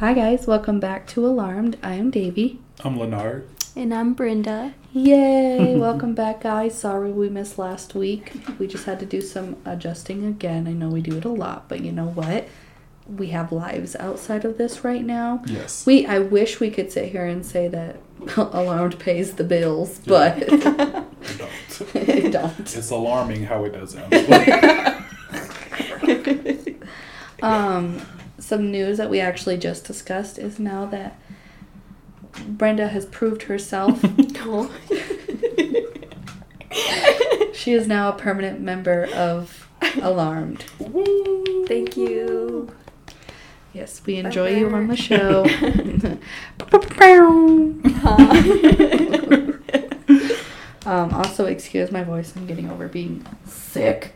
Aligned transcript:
Hi 0.00 0.14
guys, 0.14 0.46
welcome 0.46 0.80
back 0.80 1.06
to 1.08 1.26
Alarmed. 1.26 1.76
I 1.82 1.92
am 1.92 2.10
Davy. 2.10 2.58
I'm 2.82 2.98
Leonard. 2.98 3.46
And 3.76 3.92
I'm 3.92 4.14
Brenda. 4.14 4.72
Yay! 4.94 5.76
welcome 5.78 6.14
back, 6.14 6.40
guys. 6.40 6.78
Sorry 6.78 7.12
we 7.12 7.28
missed 7.28 7.58
last 7.58 7.94
week. 7.94 8.32
We 8.58 8.66
just 8.66 8.86
had 8.86 8.98
to 9.00 9.06
do 9.06 9.20
some 9.20 9.56
adjusting 9.66 10.24
again. 10.24 10.66
I 10.66 10.72
know 10.72 10.88
we 10.88 11.02
do 11.02 11.18
it 11.18 11.26
a 11.26 11.28
lot, 11.28 11.68
but 11.68 11.80
you 11.82 11.92
know 11.92 12.06
what? 12.06 12.48
We 13.06 13.26
have 13.28 13.52
lives 13.52 13.94
outside 13.96 14.46
of 14.46 14.56
this 14.56 14.84
right 14.84 15.04
now. 15.04 15.42
Yes. 15.44 15.84
We 15.84 16.06
I 16.06 16.18
wish 16.20 16.60
we 16.60 16.70
could 16.70 16.90
sit 16.90 17.10
here 17.12 17.26
and 17.26 17.44
say 17.44 17.68
that 17.68 17.96
Alarmed 18.38 18.98
pays 18.98 19.34
the 19.34 19.44
bills, 19.44 20.00
but 20.06 20.38
It 20.38 20.48
don't. 20.62 21.94
it 21.94 22.32
don't. 22.32 22.58
It's 22.60 22.90
alarming 22.90 23.44
how 23.44 23.64
it 23.66 23.72
doesn't. 23.74 24.14
Um, 27.42 28.02
some 28.50 28.72
news 28.72 28.98
that 28.98 29.08
we 29.08 29.20
actually 29.20 29.56
just 29.56 29.84
discussed 29.84 30.36
is 30.36 30.58
now 30.58 30.84
that 30.84 31.16
Brenda 32.48 32.88
has 32.88 33.06
proved 33.06 33.44
herself. 33.44 34.04
Oh. 36.72 37.50
she 37.52 37.72
is 37.72 37.86
now 37.86 38.08
a 38.08 38.12
permanent 38.12 38.60
member 38.60 39.06
of 39.14 39.68
Alarmed. 40.00 40.64
Woo! 40.78 41.66
Thank 41.66 41.96
you. 41.96 42.74
Yes, 43.72 44.00
we 44.06 44.16
enjoy 44.16 44.56
you 44.56 44.70
on 44.70 44.86
the 44.86 44.96
show. 44.96 45.44
um, 50.86 51.12
also, 51.12 51.46
excuse 51.46 51.92
my 51.92 52.02
voice. 52.02 52.34
I'm 52.36 52.46
getting 52.46 52.70
over 52.70 52.88
being 52.88 53.26
sick. 53.46 54.14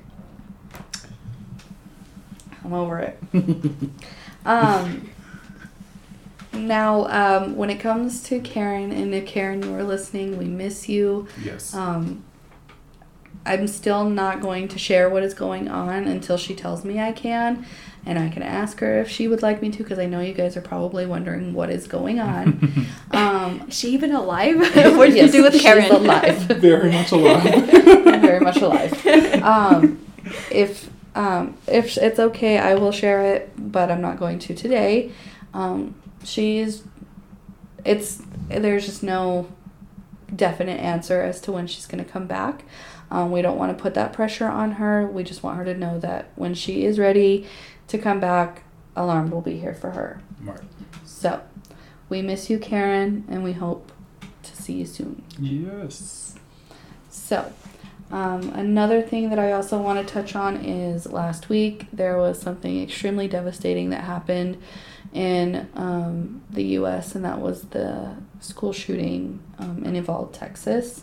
I'm 2.65 2.73
over 2.73 2.99
it. 2.99 3.23
Um, 4.45 5.11
now, 6.53 7.07
um, 7.07 7.57
when 7.57 7.71
it 7.71 7.79
comes 7.81 8.23
to 8.25 8.41
Karen, 8.41 8.93
and 8.93 9.15
if 9.15 9.27
Karen, 9.27 9.63
you 9.63 9.75
are 9.75 9.83
listening, 9.85 10.39
we 10.39 10.45
miss 10.47 10.89
you. 10.89 11.27
yes. 11.43 11.75
Um, 11.75 12.25
I'm 13.47 13.67
still 13.67 14.09
not 14.09 14.41
going 14.41 14.69
to 14.69 14.79
share 14.79 15.11
what 15.11 15.23
is 15.23 15.35
going 15.35 15.69
on 15.69 16.05
until 16.07 16.39
she 16.39 16.55
tells 16.55 16.83
me 16.83 16.99
I 16.99 17.13
can, 17.13 17.67
and 18.07 18.19
I 18.19 18.31
can 18.31 18.43
ask 18.43 18.81
her 18.81 19.01
if 19.01 19.11
she 19.11 19.29
would 19.29 19.43
like 19.43 19.61
me 19.61 19.71
to, 19.71 19.79
because 19.83 19.99
I 19.99 20.07
know 20.07 20.21
you 20.21 20.33
guys 20.33 20.57
are 20.57 20.63
probably 20.63 21.05
wondering 21.05 21.53
what 21.53 21.69
is 21.69 21.87
going 21.87 22.21
on. 22.21 22.87
um, 23.11 23.69
Is 23.69 23.79
she 23.79 23.91
even 23.91 24.13
alive? 24.15 24.57
what 24.97 25.07
did 25.07 25.17
yes, 25.17 25.27
you 25.27 25.33
do 25.33 25.43
with 25.43 25.53
she's 25.53 25.63
Karen? 25.63 25.91
alive. 25.91 26.39
Very 26.39 26.91
much 26.91 27.13
alive. 27.13 27.43
very 28.23 28.41
much 28.41 28.57
alive. 28.63 29.05
Um, 29.43 30.01
if 30.51 30.89
um, 31.15 31.57
if 31.67 31.97
it's 31.97 32.19
okay, 32.19 32.59
I 32.59 32.75
will 32.75 32.93
share 32.93 33.35
it, 33.35 33.53
but 33.57 33.91
I'm 33.91 34.01
not 34.01 34.19
going 34.19 34.39
to 34.41 34.55
today. 34.55 35.13
Um, 35.53 35.95
she's 36.25 36.85
it's 37.85 38.23
there's 38.49 38.87
just 38.87 39.03
no 39.03 39.49
definite 40.35 40.81
answer 40.81 41.21
as 41.23 41.41
to 41.43 41.53
when 41.53 41.67
she's 41.67 41.87
going 41.87 42.03
to 42.05 42.11
come 42.11 42.27
back. 42.27 42.65
Um, 43.11 43.31
we 43.31 43.43
don't 43.43 43.59
want 43.59 43.77
to 43.77 43.81
put 43.81 43.95
that 43.95 44.13
pressure 44.13 44.49
on 44.49 44.73
her. 44.73 45.07
We 45.07 45.23
just 45.23 45.43
want 45.43 45.59
her 45.59 45.65
to 45.67 45.75
know 45.75 45.99
that 46.01 46.31
when 46.35 46.55
she 46.55 46.85
is 46.85 46.99
ready 46.99 47.47
to 47.89 47.99
come 47.99 48.19
back, 48.19 48.65
Alarmed 48.97 49.31
will 49.31 49.43
be 49.43 49.59
here 49.59 49.75
for 49.75 49.91
her. 49.91 50.21
right. 50.43 50.61
So, 51.05 51.43
we 52.09 52.23
miss 52.23 52.51
you, 52.51 52.59
Karen, 52.59 53.25
and 53.29 53.45
we 53.45 53.53
hope 53.53 53.93
to 54.43 54.57
see 54.57 54.75
you 54.75 54.87
soon. 54.87 55.23
Yes. 55.39 56.35
So, 57.11 57.53
um, 58.15 58.51
another 58.51 59.03
thing 59.03 59.31
that 59.31 59.41
I 59.41 59.51
also 59.51 59.77
want 59.77 59.99
to 60.07 60.15
touch 60.15 60.37
on 60.37 60.65
is 60.65 61.11
last 61.11 61.49
week 61.49 61.89
there 61.93 62.17
was 62.17 62.41
something 62.41 62.81
extremely 62.81 63.27
devastating 63.27 63.91
that 63.91 64.05
happened 64.05 64.63
in 65.13 65.69
um, 65.75 66.41
the 66.49 66.63
U.S., 66.79 67.17
and 67.17 67.25
that 67.25 67.41
was 67.41 67.63
the 67.71 68.15
school 68.39 68.73
shooting 68.73 69.43
um, 69.59 69.83
in 69.85 69.97
Uvalde, 69.97 70.33
Texas. 70.33 71.03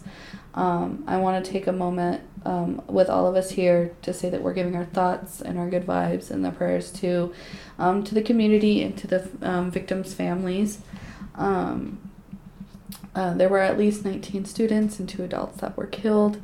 Um, 0.54 1.04
I 1.06 1.18
want 1.18 1.44
to 1.44 1.52
take 1.52 1.68
a 1.68 1.74
moment 1.74 2.22
um, 2.46 2.82
with 2.88 3.10
all 3.10 3.28
of 3.28 3.36
us 3.36 3.52
here 3.52 3.94
to 4.04 4.14
say 4.14 4.30
that 4.30 4.42
we're 4.42 4.54
giving 4.54 4.78
our 4.78 4.86
thoughts 4.86 5.42
and 5.42 5.60
our 5.60 5.70
good 5.70 5.86
vibes 5.86 6.32
and 6.32 6.46
the 6.46 6.52
prayers 6.52 6.92
to 6.94 7.34
um, 7.78 8.06
to 8.06 8.16
the 8.16 8.22
community 8.22 8.82
and 8.82 8.98
to 8.98 9.08
the 9.08 9.20
victims' 9.70 10.14
families. 10.14 10.80
Uh, 13.14 13.34
there 13.34 13.50
were 13.50 13.60
at 13.60 13.78
least 13.78 14.06
19 14.06 14.46
students 14.46 15.00
and 15.00 15.10
two 15.10 15.24
adults 15.24 15.60
that 15.60 15.76
were 15.76 15.88
killed. 15.88 16.40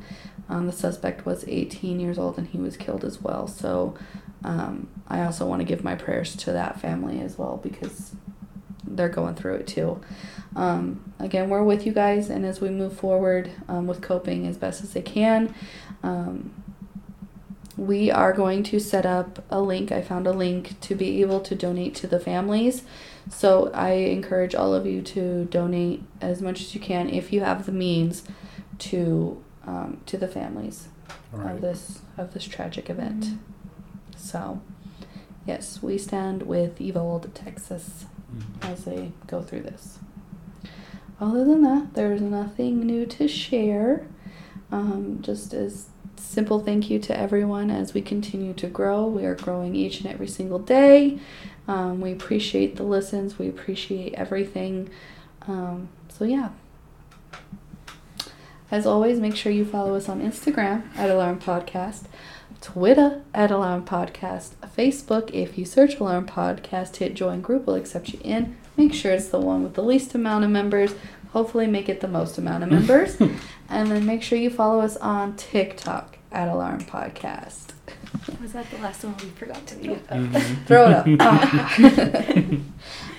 Um, 0.48 0.66
the 0.66 0.72
suspect 0.72 1.26
was 1.26 1.44
18 1.46 2.00
years 2.00 2.18
old 2.18 2.38
and 2.38 2.48
he 2.48 2.58
was 2.58 2.76
killed 2.76 3.04
as 3.04 3.20
well. 3.20 3.46
So 3.46 3.96
um, 4.44 4.88
I 5.06 5.22
also 5.22 5.46
want 5.46 5.60
to 5.60 5.64
give 5.64 5.84
my 5.84 5.94
prayers 5.94 6.34
to 6.36 6.52
that 6.52 6.80
family 6.80 7.20
as 7.20 7.36
well 7.36 7.58
because 7.62 8.12
they're 8.86 9.08
going 9.08 9.34
through 9.34 9.54
it 9.54 9.66
too. 9.66 10.00
Um, 10.56 11.12
again, 11.18 11.50
we're 11.50 11.62
with 11.62 11.86
you 11.86 11.92
guys, 11.92 12.30
and 12.30 12.44
as 12.44 12.60
we 12.60 12.70
move 12.70 12.96
forward 12.96 13.50
um, 13.68 13.86
with 13.86 14.00
coping 14.00 14.46
as 14.46 14.56
best 14.56 14.82
as 14.82 14.92
they 14.92 15.02
can, 15.02 15.54
um, 16.02 16.52
we 17.76 18.10
are 18.10 18.32
going 18.32 18.64
to 18.64 18.80
set 18.80 19.06
up 19.06 19.44
a 19.50 19.60
link. 19.60 19.92
I 19.92 20.02
found 20.02 20.26
a 20.26 20.32
link 20.32 20.80
to 20.80 20.94
be 20.94 21.20
able 21.20 21.40
to 21.40 21.54
donate 21.54 21.94
to 21.96 22.06
the 22.08 22.18
families. 22.18 22.82
So 23.30 23.70
I 23.72 23.90
encourage 23.90 24.54
all 24.54 24.74
of 24.74 24.84
you 24.84 25.00
to 25.02 25.44
donate 25.44 26.02
as 26.20 26.42
much 26.42 26.60
as 26.60 26.74
you 26.74 26.80
can 26.80 27.08
if 27.08 27.32
you 27.32 27.40
have 27.40 27.66
the 27.66 27.72
means 27.72 28.24
to 28.78 29.42
um, 29.68 30.00
to 30.06 30.16
the 30.16 30.28
families 30.28 30.88
All 31.34 31.46
of 31.46 31.60
this 31.60 32.00
of 32.16 32.32
this 32.34 32.44
tragic 32.44 32.88
event. 32.90 33.26
So, 34.16 34.60
yes, 35.46 35.82
we 35.82 35.98
stand 35.98 36.42
with 36.44 36.80
Uvalde, 36.80 37.32
Texas, 37.34 38.06
Mhm. 38.34 38.70
as 38.72 38.84
they 38.84 39.12
go 39.26 39.42
through 39.42 39.62
this. 39.62 39.98
Other 41.20 41.44
than 41.44 41.62
that, 41.62 41.94
there's 41.94 42.20
nothing 42.20 42.80
new 42.86 43.04
to 43.06 43.28
share. 43.28 44.06
Um, 44.70 45.18
just 45.22 45.54
as 45.54 45.86
simple 46.16 46.58
thank 46.60 46.90
you 46.90 46.98
to 46.98 47.18
everyone 47.18 47.70
as 47.70 47.94
we 47.94 48.00
continue 48.02 48.52
to 48.54 48.66
grow. 48.66 49.06
We 49.06 49.24
are 49.24 49.34
growing 49.34 49.74
each 49.74 50.00
and 50.00 50.10
every 50.12 50.28
single 50.28 50.58
day. 50.58 51.18
Um, 51.66 52.00
we 52.00 52.12
appreciate 52.12 52.76
the 52.76 52.82
listens. 52.82 53.38
We 53.38 53.48
appreciate 53.48 54.14
everything. 54.14 54.88
Um, 55.46 55.88
so 56.08 56.24
yeah. 56.24 56.50
As 58.70 58.86
always, 58.86 59.18
make 59.18 59.34
sure 59.34 59.50
you 59.50 59.64
follow 59.64 59.94
us 59.94 60.08
on 60.08 60.20
Instagram 60.20 60.94
at 60.96 61.10
Alarm 61.10 61.40
Podcast, 61.40 62.02
Twitter 62.60 63.22
at 63.32 63.50
Alarm 63.50 63.84
Podcast, 63.86 64.50
Facebook. 64.76 65.30
If 65.32 65.56
you 65.56 65.64
search 65.64 65.98
Alarm 65.98 66.26
Podcast, 66.26 66.96
hit 66.96 67.14
join 67.14 67.40
group, 67.40 67.66
we'll 67.66 67.76
accept 67.76 68.10
you 68.10 68.20
in. 68.22 68.56
Make 68.76 68.92
sure 68.92 69.12
it's 69.12 69.28
the 69.28 69.40
one 69.40 69.62
with 69.62 69.74
the 69.74 69.82
least 69.82 70.14
amount 70.14 70.44
of 70.44 70.50
members. 70.50 70.94
Hopefully, 71.32 71.66
make 71.66 71.88
it 71.88 72.00
the 72.00 72.08
most 72.08 72.36
amount 72.36 72.62
of 72.62 72.70
members. 72.70 73.16
and 73.68 73.90
then 73.90 74.04
make 74.04 74.22
sure 74.22 74.38
you 74.38 74.50
follow 74.50 74.80
us 74.80 74.96
on 74.98 75.34
TikTok 75.36 76.18
at 76.30 76.48
Alarm 76.48 76.80
Podcast. 76.82 77.72
Was 78.42 78.52
that 78.52 78.70
the 78.70 78.78
last 78.78 79.02
one 79.04 79.16
we 79.16 79.30
forgot 79.30 79.66
to 79.66 79.74
do? 79.76 79.94
Mhm. 79.94 80.64
Throw 80.66 80.90
it 80.90 80.92
up. 80.92 81.06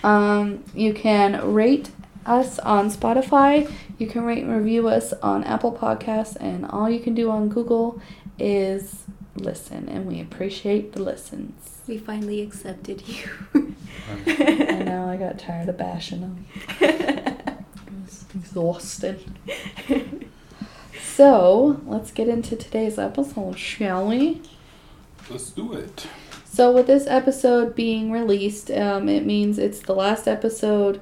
Ah. 0.04 0.08
um, 0.08 0.64
you 0.76 0.94
can 0.94 1.54
rate 1.54 1.90
us 2.26 2.60
on 2.60 2.90
Spotify. 2.92 3.72
You 4.00 4.08
can 4.08 4.24
rate 4.24 4.44
and 4.44 4.56
review 4.56 4.88
us 4.88 5.12
on 5.22 5.44
Apple 5.44 5.74
Podcasts, 5.74 6.38
and 6.40 6.66
all 6.66 6.90
you 6.90 7.02
can 7.02 7.14
do 7.14 7.30
on 7.30 7.50
Google 7.50 8.02
is 8.40 9.04
listen, 9.36 9.90
and 9.90 10.06
we 10.06 10.22
appreciate 10.22 10.94
the 10.94 11.04
listens. 11.04 11.82
We 11.86 11.98
finally 11.98 12.42
accepted 12.42 13.04
you. 13.08 13.30
And 14.28 14.86
now 14.86 15.08
I 15.08 15.18
got 15.18 15.38
tired 15.38 15.70
of 15.70 15.78
bashing 15.78 16.22
them. 16.22 16.46
It 16.80 17.68
was 18.04 18.26
exhausting. 18.36 19.36
So 21.00 21.80
let's 21.86 22.10
get 22.10 22.28
into 22.28 22.56
today's 22.56 22.98
episode, 22.98 23.60
shall 23.60 24.08
we? 24.08 24.42
Let's 25.30 25.52
do 25.52 25.74
it. 25.74 26.08
So, 26.52 26.72
with 26.72 26.88
this 26.88 27.06
episode 27.06 27.76
being 27.76 28.12
released, 28.12 28.72
um, 28.72 29.08
it 29.08 29.26
means 29.26 29.60
it's 29.60 29.82
the 29.82 29.94
last 29.94 30.28
episode. 30.28 31.00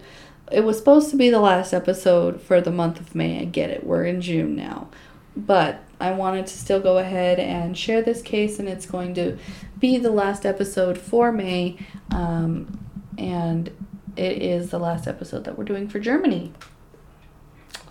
It 0.51 0.63
was 0.63 0.77
supposed 0.77 1.09
to 1.09 1.15
be 1.15 1.29
the 1.29 1.39
last 1.39 1.73
episode 1.73 2.41
for 2.41 2.61
the 2.61 2.71
month 2.71 2.99
of 2.99 3.15
May. 3.15 3.41
I 3.41 3.45
get 3.45 3.69
it. 3.69 3.85
We're 3.85 4.05
in 4.05 4.21
June 4.21 4.55
now. 4.55 4.89
But 5.35 5.83
I 5.99 6.11
wanted 6.11 6.47
to 6.47 6.57
still 6.57 6.79
go 6.79 6.97
ahead 6.97 7.39
and 7.39 7.77
share 7.77 8.01
this 8.01 8.21
case, 8.21 8.59
and 8.59 8.67
it's 8.67 8.85
going 8.85 9.13
to 9.15 9.37
be 9.79 9.97
the 9.97 10.11
last 10.11 10.45
episode 10.45 10.97
for 10.97 11.31
May. 11.31 11.77
Um, 12.11 12.79
and 13.17 13.69
it 14.15 14.41
is 14.41 14.69
the 14.69 14.79
last 14.79 15.07
episode 15.07 15.43
that 15.43 15.57
we're 15.57 15.63
doing 15.63 15.87
for 15.87 15.99
Germany. 15.99 16.53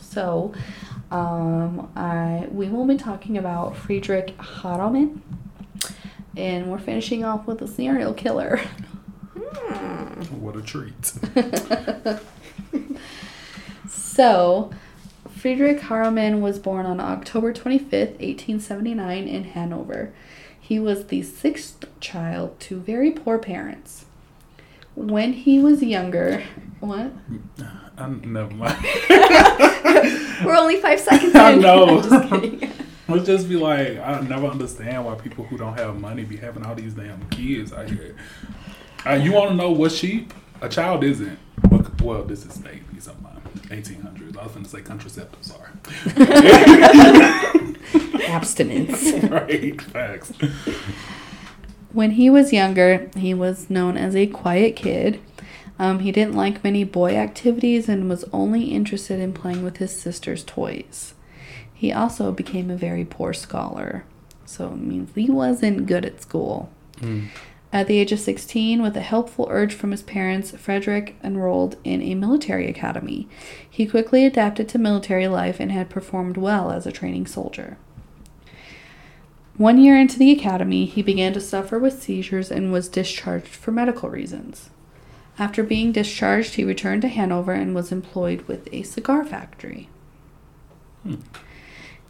So, 0.01 0.55
um, 1.11 1.91
I 1.95 2.49
we 2.51 2.69
will 2.69 2.87
be 2.87 2.97
talking 2.97 3.37
about 3.37 3.77
Friedrich 3.77 4.37
Haarmann 4.39 5.21
and 6.37 6.71
we're 6.71 6.79
finishing 6.79 7.25
off 7.25 7.47
with 7.47 7.63
a 7.63 7.69
serial 7.69 8.13
killer. 8.13 8.61
Hmm. 9.37 10.23
What 10.41 10.57
a 10.57 10.63
treat. 10.63 11.13
so, 13.89 14.71
Friedrich 15.31 15.81
Haarmann 15.81 16.41
was 16.41 16.59
born 16.59 16.87
on 16.87 17.01
October 17.01 17.53
25th, 17.53 18.19
1879, 18.19 19.29
in 19.29 19.45
Hanover. 19.45 20.13
He 20.59 20.79
was 20.79 21.07
the 21.07 21.23
sixth 21.23 21.85
child 22.01 22.59
to 22.61 22.81
very 22.81 23.11
poor 23.11 23.39
parents. 23.39 24.07
When 24.97 25.35
he 25.35 25.59
was 25.61 25.83
younger, 25.83 26.43
what? 26.81 27.13
I, 27.99 28.09
never 28.09 28.53
mind. 28.55 28.85
We're 30.45 30.57
only 30.57 30.81
five 30.81 30.99
seconds 31.01 31.35
I 31.37 31.53
in. 31.53 31.61
know. 31.61 32.01
I'm 32.01 32.03
just 32.03 32.29
kidding. 32.31 32.71
Let's 33.09 33.27
just 33.27 33.49
be 33.49 33.57
like, 33.57 33.99
I 33.99 34.21
never 34.23 34.47
understand 34.47 35.05
why 35.05 35.15
people 35.15 35.45
who 35.45 35.57
don't 35.57 35.79
have 35.79 36.01
money 36.01 36.25
be 36.25 36.37
having 36.37 36.65
all 36.65 36.75
these 36.75 36.95
damn 36.95 37.25
kids 37.29 37.73
out 37.73 37.89
here. 37.89 38.17
Uh, 39.07 39.13
you 39.13 39.33
want 39.33 39.51
to 39.51 39.55
know 39.55 39.71
what 39.71 39.93
sheep? 39.93 40.35
A 40.61 40.69
child 40.69 41.05
isn't. 41.05 41.39
Well, 42.07 42.19
well 42.19 42.27
this 42.27 42.47
is 42.47 42.61
maybe 42.61 43.01
something. 43.01 43.27
1800s. 43.69 44.39
I 44.39 44.45
was 44.45 44.53
going 44.53 44.65
to 44.65 44.71
say 44.71 44.81
contraceptives 44.81 45.53
are. 45.59 45.73
Abstinence. 48.31 49.13
right, 49.31 49.81
facts. 49.81 50.33
When 51.93 52.13
he 52.13 52.31
was 52.31 52.53
younger, 52.53 53.11
he 53.17 53.35
was 53.35 53.69
known 53.69 53.97
as 53.97 54.15
a 54.15 54.29
quiet 54.29 54.77
kid. 54.77 55.21
Um, 55.79 55.99
he 55.99 56.13
didn't 56.13 56.35
like 56.35 56.63
many 56.63 56.85
boy 56.85 57.17
activities 57.17 57.89
and 57.89 58.09
was 58.09 58.25
only 58.33 58.67
interested 58.67 59.19
in 59.19 59.33
playing 59.33 59.65
with 59.65 59.79
his 59.79 59.99
sister's 59.99 60.45
toys. 60.45 61.15
He 61.75 61.93
also 61.93 62.31
became 62.33 62.71
a 62.71 62.77
very 62.77 63.05
poor 63.05 63.33
scholar, 63.33 64.05
so 64.45 64.69
it 64.69 64.77
means 64.77 65.11
he 65.15 65.29
wasn't 65.29 65.87
good 65.87 66.05
at 66.05 66.23
school. 66.23 66.71
Mm. 66.99 67.29
At 67.73 67.89
the 67.89 67.99
age 67.99 68.13
of 68.13 68.21
16, 68.21 68.81
with 68.81 68.97
a 68.97 69.01
helpful 69.01 69.49
urge 69.51 69.75
from 69.75 69.91
his 69.91 70.03
parents, 70.03 70.53
Frederick 70.53 71.17
enrolled 71.23 71.77
in 71.85 72.01
a 72.01 72.15
military 72.15 72.69
academy. 72.69 73.29
He 73.69 73.87
quickly 73.87 74.25
adapted 74.25 74.69
to 74.71 74.79
military 74.79 75.29
life 75.29 75.59
and 75.61 75.73
had 75.73 75.91
performed 75.91 76.37
well 76.37 76.71
as 76.71 76.87
a 76.87 76.93
training 76.93 77.27
soldier. 77.27 77.77
One 79.57 79.79
year 79.79 79.97
into 79.99 80.19
the 80.19 80.31
academy, 80.31 80.85
he 80.87 81.03
began 81.03 81.33
to 81.33 81.41
suffer 81.41 81.79
with 81.79 82.03
seizures 82.03 82.51
and 82.51 82.73
was 82.73 82.89
discharged 82.89 83.49
for 83.49 83.73
medical 83.73 84.11
reasons. 84.11 84.71
After 85.39 85.63
being 85.63 85.93
discharged, 85.93 86.55
he 86.55 86.65
returned 86.65 87.03
to 87.03 87.09
Hanover 87.09 87.53
and 87.53 87.75
was 87.75 87.93
employed 87.93 88.43
with 88.43 88.69
a 88.73 88.83
cigar 88.85 89.25
factory. 89.25 89.89
Hmm. 91.03 91.17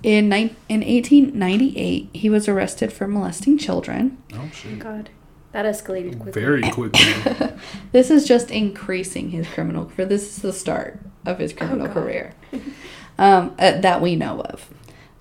In, 0.03 0.29
ni- 0.29 0.55
in 0.69 0.81
1898, 0.81 2.11
he 2.13 2.31
was 2.31 2.47
arrested 2.49 2.93
for 2.93 3.09
molesting 3.09 3.59
children. 3.59 4.19
Oh, 4.33 4.43
Oh 4.45 4.51
shit. 4.53 4.79
God, 4.79 5.11
that 5.57 5.65
escalated 5.65 6.21
quickly. 6.21 6.43
Very 6.43 6.71
quickly. 6.71 7.01
This 7.93 8.11
is 8.11 8.29
just 8.29 8.51
increasing 8.51 9.31
his 9.31 9.49
criminal 9.49 9.87
career. 9.87 10.07
This 10.07 10.37
is 10.37 10.43
the 10.43 10.53
start 10.53 11.01
of 11.25 11.39
his 11.39 11.55
criminal 11.55 11.87
God. 11.87 11.95
career 11.95 12.35
um, 13.19 13.55
uh, 13.59 13.81
that 13.81 14.03
we 14.03 14.17
know 14.17 14.43
of. 14.43 14.69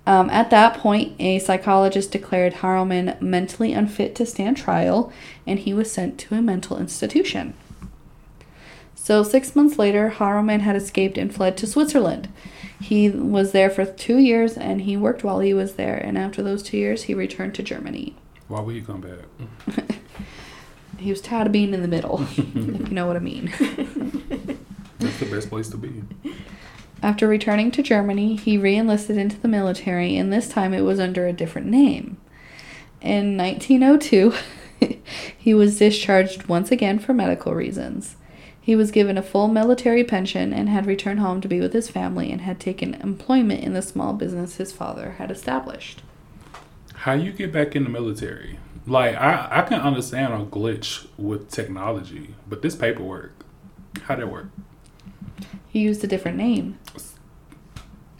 Um, 0.06 0.28
at 0.28 0.50
that 0.50 0.76
point, 0.76 1.14
a 1.18 1.38
psychologist 1.38 2.12
declared 2.12 2.54
Harriman 2.54 3.16
mentally 3.18 3.72
unfit 3.72 4.14
to 4.16 4.26
stand 4.26 4.58
trial, 4.58 5.10
and 5.46 5.58
he 5.58 5.72
was 5.72 5.90
sent 5.90 6.18
to 6.20 6.34
a 6.34 6.42
mental 6.42 6.76
institution. 6.76 7.54
So, 8.94 9.22
six 9.22 9.56
months 9.56 9.78
later, 9.78 10.10
Harriman 10.10 10.60
had 10.60 10.76
escaped 10.76 11.16
and 11.16 11.34
fled 11.34 11.56
to 11.56 11.66
Switzerland. 11.66 12.28
He 12.78 13.08
was 13.08 13.52
there 13.52 13.70
for 13.70 13.86
two 13.86 14.18
years 14.18 14.58
and 14.58 14.82
he 14.82 14.98
worked 14.98 15.24
while 15.24 15.40
he 15.40 15.54
was 15.54 15.74
there, 15.74 15.96
and 15.96 16.18
after 16.18 16.42
those 16.42 16.62
two 16.62 16.76
years, 16.76 17.04
he 17.04 17.14
returned 17.14 17.54
to 17.54 17.62
Germany. 17.62 18.16
Why 18.48 18.60
were 18.60 18.72
you 18.72 18.82
come 18.82 19.00
back? 19.00 19.96
He 20.98 21.10
was 21.10 21.20
tired 21.20 21.46
of 21.46 21.52
being 21.52 21.74
in 21.74 21.82
the 21.82 21.88
middle, 21.88 22.22
if 22.30 22.38
you 22.38 22.94
know 22.94 23.06
what 23.06 23.16
I 23.16 23.20
mean. 23.20 23.52
That's 24.98 25.18
the 25.18 25.28
best 25.30 25.50
place 25.50 25.68
to 25.68 25.76
be. 25.76 26.02
After 27.02 27.28
returning 27.28 27.70
to 27.72 27.82
Germany, 27.82 28.36
he 28.36 28.56
re 28.56 28.76
enlisted 28.76 29.16
into 29.16 29.38
the 29.38 29.48
military, 29.48 30.16
and 30.16 30.32
this 30.32 30.48
time 30.48 30.72
it 30.72 30.80
was 30.80 30.98
under 30.98 31.26
a 31.26 31.32
different 31.32 31.68
name. 31.68 32.16
In 33.00 33.36
1902, 33.36 34.34
he 35.38 35.54
was 35.54 35.78
discharged 35.78 36.48
once 36.48 36.72
again 36.72 36.98
for 36.98 37.12
medical 37.12 37.54
reasons. 37.54 38.16
He 38.60 38.74
was 38.74 38.90
given 38.90 39.16
a 39.16 39.22
full 39.22 39.46
military 39.46 40.02
pension 40.02 40.52
and 40.52 40.68
had 40.68 40.86
returned 40.86 41.20
home 41.20 41.40
to 41.40 41.46
be 41.46 41.60
with 41.60 41.72
his 41.72 41.88
family 41.88 42.32
and 42.32 42.40
had 42.40 42.58
taken 42.58 42.94
employment 42.94 43.62
in 43.62 43.74
the 43.74 43.82
small 43.82 44.12
business 44.12 44.56
his 44.56 44.72
father 44.72 45.12
had 45.18 45.30
established. 45.30 46.02
How 46.94 47.12
you 47.12 47.30
get 47.30 47.52
back 47.52 47.76
in 47.76 47.84
the 47.84 47.90
military? 47.90 48.58
Like 48.86 49.16
I, 49.16 49.48
I 49.50 49.62
can 49.62 49.80
understand 49.80 50.32
a 50.32 50.44
glitch 50.46 51.06
with 51.18 51.50
technology, 51.50 52.34
but 52.48 52.62
this 52.62 52.76
paperwork, 52.76 53.32
how 54.02 54.14
that 54.16 54.30
work? 54.30 54.46
He 55.68 55.80
used 55.80 56.02
a 56.04 56.06
different 56.06 56.36
name. 56.38 56.78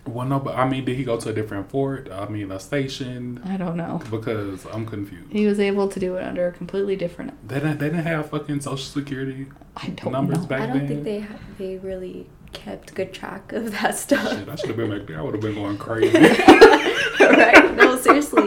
Well, 0.06 0.26
no, 0.26 0.38
but 0.38 0.56
I 0.56 0.68
mean, 0.68 0.84
did 0.84 0.96
he 0.96 1.02
go 1.04 1.18
to 1.18 1.30
a 1.30 1.32
different 1.32 1.68
fort? 1.68 2.08
I 2.12 2.28
mean, 2.28 2.52
a 2.52 2.60
station? 2.60 3.40
I 3.44 3.56
don't 3.56 3.76
know. 3.76 4.00
Because 4.10 4.64
I'm 4.66 4.86
confused. 4.86 5.32
He 5.32 5.46
was 5.46 5.58
able 5.58 5.88
to 5.88 5.98
do 5.98 6.14
it 6.16 6.22
under 6.22 6.46
a 6.46 6.52
completely 6.52 6.94
different. 6.94 7.48
They 7.48 7.56
didn't, 7.56 7.78
they 7.78 7.86
didn't 7.88 8.04
have 8.04 8.30
fucking 8.30 8.60
social 8.60 8.78
security 8.84 9.46
I 9.76 9.88
don't 9.88 10.12
numbers 10.12 10.38
know. 10.38 10.46
back 10.46 10.60
I 10.60 10.66
don't 10.66 10.78
then. 10.78 10.88
think 10.88 11.04
they 11.04 11.20
ha- 11.20 11.38
they 11.58 11.78
really 11.78 12.26
kept 12.52 12.94
good 12.94 13.12
track 13.12 13.52
of 13.52 13.70
that 13.72 13.96
stuff. 13.96 14.28
Shit, 14.30 14.48
I 14.48 14.54
should 14.56 14.68
have 14.68 14.76
been 14.76 14.90
back 14.90 15.06
there. 15.06 15.18
I 15.18 15.22
would 15.22 15.34
have 15.34 15.42
been 15.42 15.54
going 15.54 15.78
crazy. 15.78 16.16
right? 17.20 17.74
No, 17.76 17.96
seriously. 17.98 18.42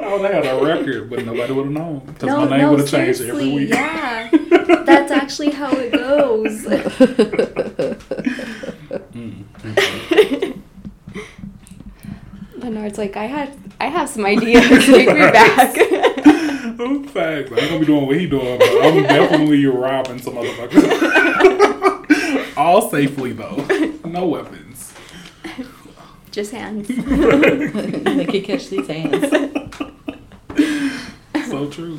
I 0.00 0.12
would 0.16 0.30
have 0.30 0.44
had 0.44 0.46
a 0.46 0.64
record, 0.64 1.10
but 1.10 1.24
nobody 1.24 1.52
would 1.52 1.64
have 1.66 1.72
known 1.74 2.00
because 2.06 2.22
No, 2.28 2.38
my 2.46 2.48
name 2.56 2.60
no, 2.60 2.70
would 2.70 2.80
have 2.80 2.88
changed 2.90 3.20
every 3.22 3.42
seriously. 3.44 3.54
week. 3.54 3.68
Yeah, 3.70 4.30
that's 4.84 5.10
actually 5.12 5.50
how 5.50 5.70
it 5.72 5.92
goes. 5.92 6.66
Mm, 8.90 9.44
okay. 9.64 10.54
Bernard's 12.58 12.98
like, 12.98 13.16
I 13.16 13.24
had, 13.26 13.56
I 13.80 13.86
have 13.86 14.08
some 14.08 14.24
ideas. 14.24 14.66
To 14.68 14.78
take 14.80 15.08
me 15.08 15.14
back. 15.14 15.76
Oh, 16.82 17.02
Facts. 17.04 17.52
I 17.52 17.56
ain't 17.56 17.68
gonna 17.70 17.78
be 17.80 17.86
doing 17.86 18.06
what 18.06 18.16
he 18.18 18.26
doing, 18.26 18.58
but 18.58 18.68
I'm 18.84 19.02
definitely 19.02 19.66
robbing 19.66 20.18
some 20.20 20.34
motherfuckers. 20.34 21.79
All 22.60 22.90
safely 22.90 23.32
though. 23.32 23.66
No 24.04 24.26
weapons. 24.26 24.92
Just 26.32 26.50
hands. 26.50 26.88
they 26.88 28.26
could 28.26 28.44
catch 28.44 28.68
these 28.68 28.86
hands. 28.86 29.32
So 31.48 31.68
true. 31.68 31.98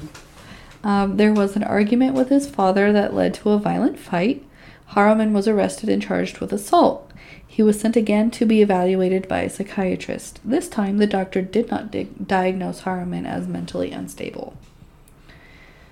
Um, 0.84 1.18
there 1.18 1.34
was 1.34 1.58
an 1.58 1.64
argument 1.64 2.16
with 2.16 2.30
his 2.30 2.50
father 2.50 2.94
that 2.94 3.14
led 3.14 3.34
to 3.36 3.50
a 3.50 3.60
violent 3.60 4.00
fight. 4.00 4.46
Harriman 4.88 5.34
was 5.34 5.46
arrested 5.48 5.90
and 5.90 6.02
charged 6.02 6.40
with 6.40 6.54
assault. 6.54 7.12
He 7.46 7.62
was 7.62 7.78
sent 7.80 7.98
again 7.98 8.32
to 8.32 8.46
be 8.46 8.62
evaluated 8.62 9.28
by 9.28 9.42
a 9.42 9.50
psychiatrist. 9.50 10.40
This 10.46 10.70
time, 10.70 11.00
the 11.00 11.08
doctor 11.08 11.42
did 11.42 11.70
not 11.70 11.92
dig- 11.92 12.28
diagnose 12.28 12.82
Harriman 12.82 13.26
as 13.26 13.46
mentally 13.46 13.92
unstable. 13.92 14.56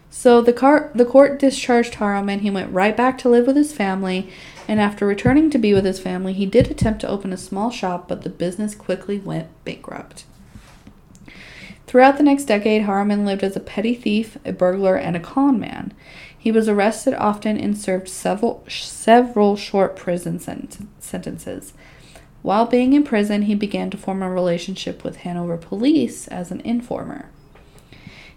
So 0.09 0.41
the, 0.41 0.53
car- 0.53 0.89
the 0.95 1.05
court 1.05 1.39
discharged 1.39 1.95
Harriman. 1.95 2.39
He 2.39 2.49
went 2.49 2.73
right 2.73 2.95
back 2.95 3.17
to 3.19 3.29
live 3.29 3.45
with 3.45 3.55
his 3.55 3.73
family, 3.73 4.29
and 4.69 4.79
after 4.79 5.07
returning 5.07 5.49
to 5.49 5.57
be 5.57 5.73
with 5.73 5.83
his 5.83 5.99
family, 5.99 6.31
he 6.31 6.45
did 6.45 6.69
attempt 6.69 7.01
to 7.01 7.09
open 7.09 7.33
a 7.33 7.37
small 7.37 7.71
shop, 7.71 8.07
but 8.07 8.21
the 8.21 8.29
business 8.29 8.75
quickly 8.75 9.17
went 9.17 9.47
bankrupt. 9.65 10.25
Throughout 11.87 12.17
the 12.17 12.23
next 12.23 12.43
decade, 12.43 12.83
Harriman 12.83 13.25
lived 13.25 13.43
as 13.43 13.55
a 13.55 13.61
petty 13.61 13.95
thief, 13.95 14.37
a 14.45 14.53
burglar, 14.53 14.95
and 14.95 15.15
a 15.15 15.19
con 15.19 15.59
man. 15.59 15.91
He 16.37 16.51
was 16.51 16.69
arrested 16.69 17.15
often 17.15 17.57
and 17.57 17.75
served 17.75 18.07
several 18.09 18.63
several 18.69 19.55
short 19.55 19.95
prison 19.95 20.37
sent- 20.37 20.87
sentences. 20.99 21.73
While 22.43 22.67
being 22.67 22.93
in 22.93 23.03
prison, 23.03 23.41
he 23.43 23.55
began 23.55 23.89
to 23.89 23.97
form 23.97 24.21
a 24.21 24.29
relationship 24.29 25.03
with 25.03 25.17
Hanover 25.17 25.57
police 25.57 26.27
as 26.27 26.51
an 26.51 26.61
informer. 26.61 27.31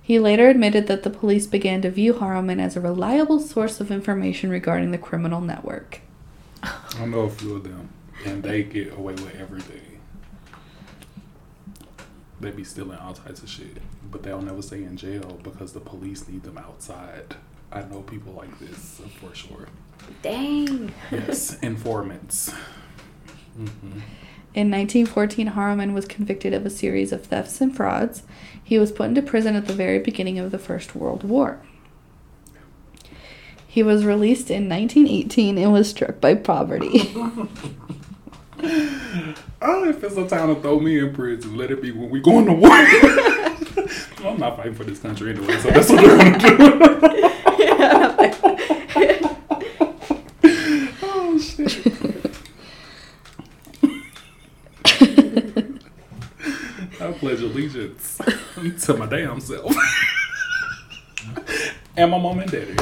He 0.03 0.19
later 0.19 0.49
admitted 0.49 0.87
that 0.87 1.03
the 1.03 1.11
police 1.11 1.47
began 1.47 1.83
to 1.83 1.91
view 1.91 2.15
Harriman 2.15 2.59
as 2.59 2.75
a 2.75 2.81
reliable 2.81 3.39
source 3.39 3.83
of 3.83 3.91
information 3.91 4.49
regarding 4.49 4.93
the 4.93 4.99
criminal 4.99 5.43
network. 5.43 6.01
I 6.63 7.07
know 7.07 7.21
a 7.21 7.31
few 7.31 7.57
of 7.57 7.65
them, 7.65 7.89
and 8.25 8.43
they 8.43 8.63
get 8.63 8.93
away 8.93 9.15
with 9.15 9.35
everything. 9.37 10.01
They 12.41 12.51
be 12.51 12.65
stealing 12.65 12.99
all 12.99 13.15
types 13.15 13.43
of 13.43 13.49
shit, 13.49 13.79
but 14.11 14.23
they'll 14.23 14.43
never 14.43 14.63
stay 14.63 14.83
in 14.83 14.97
jail 14.97 15.39
because 15.43 15.73
the 15.73 15.81
police 15.81 16.29
need 16.29 16.43
them 16.43 16.59
outside. 16.59 17.37
I 17.71 17.83
know 17.83 18.03
people 18.03 18.33
like 18.33 18.59
this 18.59 19.01
for 19.21 19.35
sure. 19.35 19.69
Dang. 20.23 20.93
Yes, 21.11 21.59
informants. 21.63 22.51
hmm 23.57 24.01
In 24.55 24.71
1914, 24.71 25.49
Harriman 25.49 25.95
was 25.95 26.05
convicted 26.05 26.53
of 26.53 26.67
a 26.67 26.71
series 26.71 27.13
of 27.13 27.25
thefts 27.27 27.61
and 27.61 27.75
frauds. 27.75 28.25
He 28.63 28.79
was 28.79 28.93
put 28.93 29.09
into 29.09 29.23
prison 29.23 29.55
at 29.57 29.67
the 29.67 29.73
very 29.73 29.99
beginning 30.01 30.39
of 30.39 30.51
the 30.51 30.59
First 30.59 30.95
World 30.95 31.25
War. 31.25 31.61
He 33.73 33.83
was 33.83 34.05
released 34.05 34.51
in 34.51 34.69
1918 34.69 35.57
and 35.57 35.73
was 35.73 35.89
struck 35.89 36.21
by 36.21 36.35
poverty. 36.35 37.11
Oh, 39.63 39.89
if 39.89 40.05
it's 40.05 40.15
a 40.19 40.29
time 40.29 40.55
to 40.55 40.61
throw 40.61 40.79
me 40.79 40.99
in 40.99 41.15
prison, 41.15 41.57
let 41.57 41.71
it 41.71 41.81
be 41.81 41.91
when 41.91 42.11
we 42.11 42.21
going 42.21 42.45
to 42.45 42.53
war. 42.53 42.69
I'm 44.31 44.39
not 44.39 44.59
fighting 44.59 44.75
for 44.75 44.85
this 44.85 44.99
country 44.99 45.31
anyway, 45.31 45.57
so 45.59 45.71
that's 45.71 45.89
what 45.89 46.03
they're 46.03 46.19
gonna 46.19 46.39
do. 46.39 46.57
oh 51.03 51.39
shit. 51.39 51.87
I 57.01 57.13
pledge 57.13 57.41
allegiance 57.41 58.21
to 58.85 58.97
my 58.99 59.07
damn 59.07 59.41
self. 59.41 59.75
and 61.97 62.11
my 62.11 62.19
mom 62.19 62.41
and 62.41 62.51
daddy. 62.51 62.77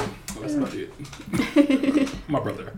That's 0.57 0.75
it. 0.75 2.11
My 2.29 2.41
brother. 2.41 2.73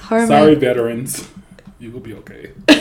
Harmon. 0.00 0.28
Sorry, 0.28 0.54
veterans. 0.54 1.28
You 1.78 1.90
will 1.90 2.00
be 2.00 2.14
okay. 2.14 2.52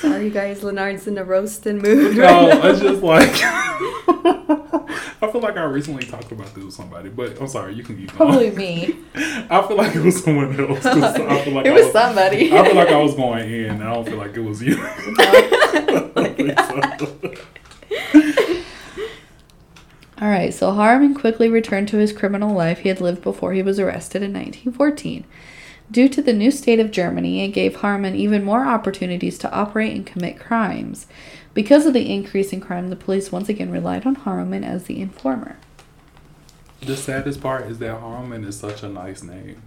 Sorry, 0.00 0.30
guys. 0.30 0.62
Leonard's 0.62 1.06
in 1.06 1.16
a 1.18 1.24
roasting 1.24 1.78
mood. 1.78 2.16
No, 2.16 2.22
right 2.48 2.62
now. 2.62 2.68
it's 2.68 2.80
just 2.80 3.02
like 3.02 3.30
I 5.22 5.30
feel 5.30 5.40
like 5.42 5.56
I 5.56 5.64
recently 5.64 6.04
talked 6.06 6.32
about 6.32 6.54
this 6.54 6.64
with 6.64 6.74
somebody, 6.74 7.10
but 7.10 7.38
I'm 7.40 7.48
sorry. 7.48 7.74
You 7.74 7.82
can 7.82 7.96
keep 7.96 8.16
going. 8.16 8.30
Probably 8.30 8.50
me. 8.50 8.96
I 9.14 9.62
feel 9.66 9.76
like 9.76 9.94
it 9.94 10.02
was 10.02 10.22
someone 10.24 10.58
else. 10.58 10.84
I 10.84 11.12
feel 11.44 11.54
like 11.54 11.66
it 11.66 11.72
I 11.72 11.74
was 11.74 11.92
somebody. 11.92 12.52
I 12.52 12.64
feel 12.64 12.74
like 12.74 12.88
I 12.88 12.96
was 12.96 13.14
going 13.14 13.50
in. 13.52 13.82
I 13.82 13.94
don't 13.94 14.06
feel 14.06 14.16
like 14.16 14.34
it 14.34 14.40
was 14.40 14.62
you. 14.62 14.76
I 14.80 14.96
don't 14.96 15.16
think 15.16 15.20
so. 15.20 15.49
All 20.20 20.28
right, 20.28 20.52
so 20.52 20.72
Harmon 20.72 21.14
quickly 21.14 21.48
returned 21.48 21.88
to 21.88 21.96
his 21.96 22.12
criminal 22.12 22.54
life 22.54 22.80
he 22.80 22.90
had 22.90 23.00
lived 23.00 23.22
before 23.22 23.54
he 23.54 23.62
was 23.62 23.78
arrested 23.78 24.22
in 24.22 24.34
1914. 24.34 25.24
Due 25.90 26.08
to 26.10 26.22
the 26.22 26.34
new 26.34 26.50
state 26.50 26.78
of 26.78 26.90
Germany, 26.90 27.42
it 27.42 27.48
gave 27.48 27.76
Harmon 27.76 28.14
even 28.14 28.44
more 28.44 28.66
opportunities 28.66 29.38
to 29.38 29.50
operate 29.50 29.96
and 29.96 30.06
commit 30.06 30.38
crimes. 30.38 31.06
Because 31.54 31.86
of 31.86 31.94
the 31.94 32.12
increase 32.12 32.52
in 32.52 32.60
crime, 32.60 32.90
the 32.90 32.96
police 32.96 33.32
once 33.32 33.48
again 33.48 33.72
relied 33.72 34.06
on 34.06 34.14
Harmon 34.14 34.62
as 34.62 34.84
the 34.84 35.00
informer. 35.00 35.56
The 36.82 36.96
saddest 36.96 37.40
part 37.40 37.66
is 37.66 37.78
that 37.78 37.98
Harmon 37.98 38.44
is 38.44 38.58
such 38.58 38.82
a 38.82 38.88
nice 38.88 39.22
name. 39.22 39.62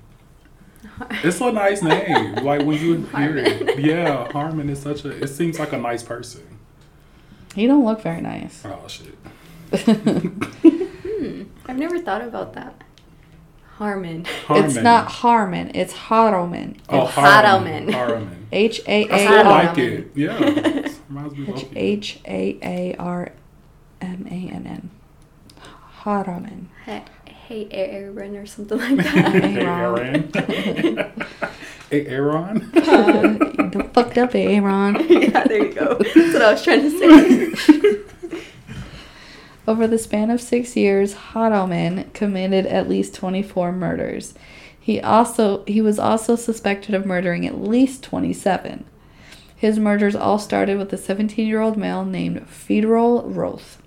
It's 1.23 1.41
a 1.41 1.51
nice 1.51 1.81
name. 1.81 2.35
Like 2.35 2.63
when 2.63 2.77
you 2.77 3.01
hear 3.15 3.37
it, 3.37 3.79
yeah, 3.79 4.31
Harmon 4.31 4.69
is 4.69 4.81
such 4.81 5.03
a. 5.05 5.09
It 5.09 5.29
seems 5.29 5.57
like 5.57 5.73
a 5.73 5.77
nice 5.77 6.03
person. 6.03 6.59
He 7.55 7.67
don't 7.67 7.85
look 7.85 8.01
very 8.01 8.21
nice. 8.21 8.63
Oh 8.65 8.87
shit. 8.87 9.15
Hmm. 9.85 11.43
I've 11.65 11.77
never 11.77 11.99
thought 11.99 12.21
about 12.21 12.53
that. 12.53 12.75
Harmon. 13.77 14.25
Harmon. 14.25 14.65
It's 14.69 14.75
not 14.75 15.07
Harmon, 15.11 15.71
it's 15.73 15.93
Harriman. 15.93 16.79
Oh, 16.89 17.03
It's 17.05 17.11
Harmon. 17.13 17.89
Harriman. 17.89 17.93
Harmon. 17.93 18.47
H 18.51 18.81
A 18.87 19.09
I 19.09 19.15
A 19.17 19.25
still 19.25 19.43
like 19.45 19.77
it. 19.77 20.11
Yeah. 20.15 20.37
Reminds 21.09 21.35
me 21.37 21.47
of 21.49 21.77
H 21.77 22.19
A 22.25 22.59
A 22.61 22.95
R 22.99 23.31
M 24.01 24.27
A 24.29 24.33
N 24.53 24.67
N. 24.67 24.89
Harriman. 26.03 26.69
Hey, 26.85 27.03
hey, 27.25 27.67
Aaron 27.71 28.35
or 28.35 28.45
something 28.45 28.77
like 28.77 28.97
that. 28.97 29.33
Hey, 29.43 29.59
Aaron. 29.65 30.31
Aaron. 32.01 32.71
hey, 32.73 32.85
Aaron. 32.85 33.41
Uh, 33.41 33.69
the 33.69 33.89
fucked 33.93 34.17
up 34.17 34.35
Aaron. 34.35 34.95
yeah, 35.09 35.43
there 35.45 35.65
you 35.65 35.73
go. 35.73 35.95
That's 35.95 36.33
what 36.33 36.41
I 36.41 36.51
was 36.51 36.63
trying 36.63 36.81
to 36.81 37.57
say. 37.59 38.39
Over 39.67 39.87
the 39.87 39.97
span 39.97 40.29
of 40.29 40.41
six 40.41 40.75
years, 40.75 41.13
Harriman 41.13 42.09
committed 42.13 42.65
at 42.65 42.89
least 42.89 43.15
24 43.15 43.71
murders. 43.71 44.33
He 44.77 44.99
also 44.99 45.63
he 45.65 45.81
was 45.81 45.97
also 45.97 46.35
suspected 46.35 46.93
of 46.93 47.05
murdering 47.05 47.47
at 47.47 47.61
least 47.61 48.03
27. 48.03 48.85
His 49.55 49.79
murders 49.79 50.15
all 50.15 50.39
started 50.39 50.77
with 50.77 50.91
a 50.91 50.97
17-year-old 50.97 51.77
male 51.77 52.03
named 52.03 52.49
Federal 52.49 53.23
Roth. 53.23 53.81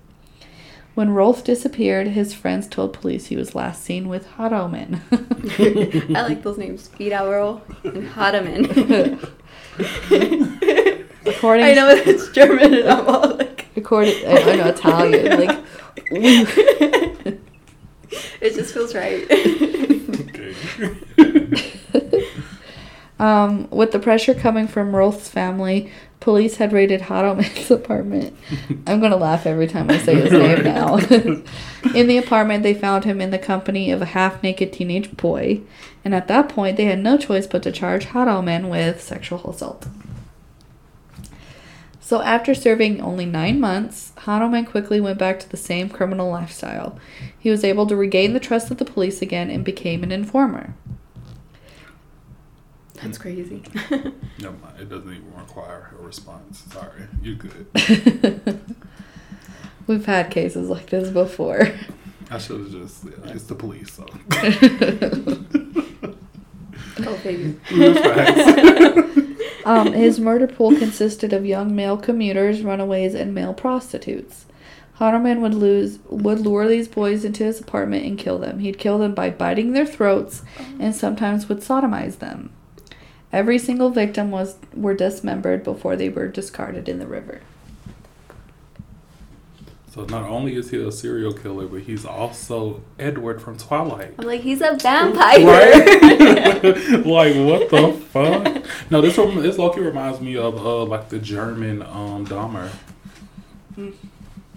When 0.97 1.11
Roth 1.11 1.43
disappeared, 1.43 2.07
his 2.07 2.33
friends 2.33 2.67
told 2.67 2.91
police 2.91 3.27
he 3.27 3.35
was 3.35 3.53
last 3.53 3.83
seen 3.83 4.09
with 4.09 4.25
Harriman. 4.31 5.03
I 5.11 6.23
like 6.27 6.41
those 6.41 6.57
names. 6.57 6.89
Fidaro 6.89 7.61
and 7.83 8.07
Harriman. 8.07 8.65
according, 11.23 11.65
I 11.65 11.73
know 11.73 11.89
it's 11.89 12.29
German 12.29 12.73
and 12.73 12.89
I'm 12.89 13.07
all 13.07 13.35
like. 13.35 13.67
according, 13.75 14.15
I 14.25 14.41
I 14.41 14.55
know 14.55 14.69
Italian. 14.69 15.39
Like, 15.45 15.65
it 18.41 18.55
just 18.55 18.73
feels 18.73 18.95
right. 18.95 19.23
Um, 23.19 23.67
with 23.71 23.91
the 23.91 23.99
pressure 23.99 24.33
coming 24.33 24.67
from 24.67 24.95
Rolf's 24.95 25.27
family, 25.27 25.91
police 26.19 26.57
had 26.57 26.73
raided 26.73 27.01
Harriman's 27.01 27.71
apartment. 27.71 28.35
I'm 28.85 28.99
gonna 28.99 29.17
laugh 29.17 29.45
every 29.45 29.67
time 29.67 29.89
I 29.89 29.97
say 29.97 30.15
his 30.15 30.31
name 30.31 30.63
now. 30.63 30.97
in 31.95 32.07
the 32.07 32.17
apartment, 32.17 32.63
they 32.63 32.73
found 32.73 33.05
him 33.05 33.21
in 33.21 33.31
the 33.31 33.39
company 33.39 33.91
of 33.91 34.01
a 34.01 34.05
half-naked 34.05 34.73
teenage 34.73 35.15
boy, 35.15 35.61
and 36.03 36.13
at 36.15 36.27
that 36.27 36.49
point, 36.49 36.77
they 36.77 36.85
had 36.85 36.99
no 36.99 37.17
choice 37.17 37.47
but 37.47 37.63
to 37.63 37.71
charge 37.71 38.05
Harriman 38.05 38.69
with 38.69 39.01
sexual 39.01 39.49
assault. 39.49 39.87
So 42.07 42.21
after 42.21 42.55
serving 42.55 43.01
only 43.01 43.25
nine 43.25 43.59
months, 43.59 44.13
Harriman 44.19 44.63
quickly 44.63 45.01
went 45.01 45.19
back 45.19 45.41
to 45.41 45.49
the 45.49 45.57
same 45.57 45.89
criminal 45.89 46.31
lifestyle. 46.31 46.97
He 47.37 47.49
was 47.49 47.65
able 47.65 47.85
to 47.85 47.97
regain 47.97 48.31
the 48.31 48.39
trust 48.39 48.71
of 48.71 48.77
the 48.77 48.85
police 48.85 49.21
again 49.21 49.49
and 49.49 49.65
became 49.65 50.03
an 50.03 50.13
informer. 50.13 50.73
That's 53.01 53.17
crazy. 53.17 53.63
Never 53.91 54.57
mind. 54.57 54.79
It 54.79 54.89
doesn't 54.89 55.11
even 55.11 55.33
require 55.35 55.95
a 55.99 56.03
response. 56.03 56.63
Sorry. 56.71 57.03
You're 57.21 57.35
good. 57.35 57.67
We've 59.87 60.05
had 60.05 60.31
cases 60.31 60.69
like 60.69 60.87
this 60.87 61.09
before. 61.09 61.67
I 62.29 62.37
should 62.37 62.59
have 62.59 62.71
just. 62.71 63.05
Yeah, 63.05 63.31
it's 63.31 63.45
the 63.45 63.55
police, 63.55 63.93
so. 63.93 64.05
oh, 67.07 67.19
baby. 67.23 67.53
Facts. 67.93 69.21
um, 69.65 69.93
his 69.93 70.19
murder 70.19 70.47
pool 70.47 70.75
consisted 70.77 71.31
of 71.31 71.45
young 71.45 71.73
male 71.75 71.97
commuters, 71.97 72.63
runaways, 72.63 73.15
and 73.15 73.33
male 73.33 73.53
prostitutes. 73.53 74.45
Harriman 74.95 75.41
would 75.41 75.53
lose 75.53 75.99
would 76.09 76.39
lure 76.39 76.67
these 76.67 76.87
boys 76.87 77.23
into 77.23 77.43
his 77.43 77.61
apartment 77.61 78.03
and 78.05 78.17
kill 78.17 78.39
them. 78.39 78.59
He'd 78.59 78.79
kill 78.79 78.97
them 78.97 79.13
by 79.13 79.29
biting 79.29 79.73
their 79.73 79.85
throats 79.85 80.41
and 80.79 80.95
sometimes 80.95 81.47
would 81.47 81.59
sodomize 81.59 82.17
them. 82.17 82.51
Every 83.31 83.57
single 83.59 83.89
victim 83.89 84.31
was 84.31 84.55
were 84.73 84.93
dismembered 84.93 85.63
before 85.63 85.95
they 85.95 86.09
were 86.09 86.27
discarded 86.27 86.87
in 86.87 86.99
the 86.99 87.07
river. 87.07 87.41
So 89.91 90.05
not 90.05 90.29
only 90.29 90.55
is 90.55 90.69
he 90.69 90.81
a 90.81 90.91
serial 90.91 91.33
killer, 91.33 91.65
but 91.65 91.81
he's 91.81 92.05
also 92.05 92.81
Edward 92.99 93.41
from 93.41 93.57
Twilight. 93.57 94.13
I'm 94.19 94.27
like, 94.27 94.41
he's 94.41 94.61
a 94.61 94.77
vampire. 94.79 95.43
Right? 95.45 96.63
like 97.05 97.35
what 97.35 97.69
the 97.69 97.99
fuck? 98.11 98.63
No, 98.91 99.01
this 99.01 99.17
rem- 99.17 99.41
this 99.41 99.57
Loki 99.57 99.81
reminds 99.81 100.21
me 100.21 100.37
of 100.37 100.55
uh 100.57 100.83
like 100.85 101.09
the 101.09 101.19
German 101.19 101.81
um 101.81 102.25
Dahmer. 102.27 102.69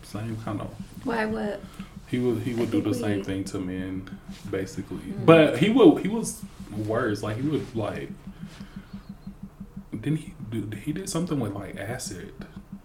Same 0.03 0.37
kind 0.45 0.61
of. 0.61 0.71
Why? 1.05 1.25
What? 1.27 1.61
He 2.09 2.19
would 2.19 2.43
he 2.43 2.55
would 2.55 2.69
I 2.69 2.73
do 2.73 2.81
the 2.83 2.91
think 2.93 3.05
same 3.05 3.19
we- 3.19 3.25
thing 3.25 3.45
to 3.45 3.59
men, 3.61 4.19
basically. 4.51 4.99
Mm. 4.99 5.27
But 5.27 5.59
he 5.59 5.71
would 5.71 6.03
he 6.03 6.09
was 6.09 6.43
worse. 6.87 7.23
Like 7.23 7.37
he 7.41 7.49
would 7.49 7.75
like. 7.75 8.11
Didn't 10.01 10.19
he 10.19 10.35
do? 10.51 10.69
He 10.77 10.93
did 10.93 11.09
something 11.09 11.39
with 11.39 11.53
like 11.53 11.77
acid, 11.77 12.33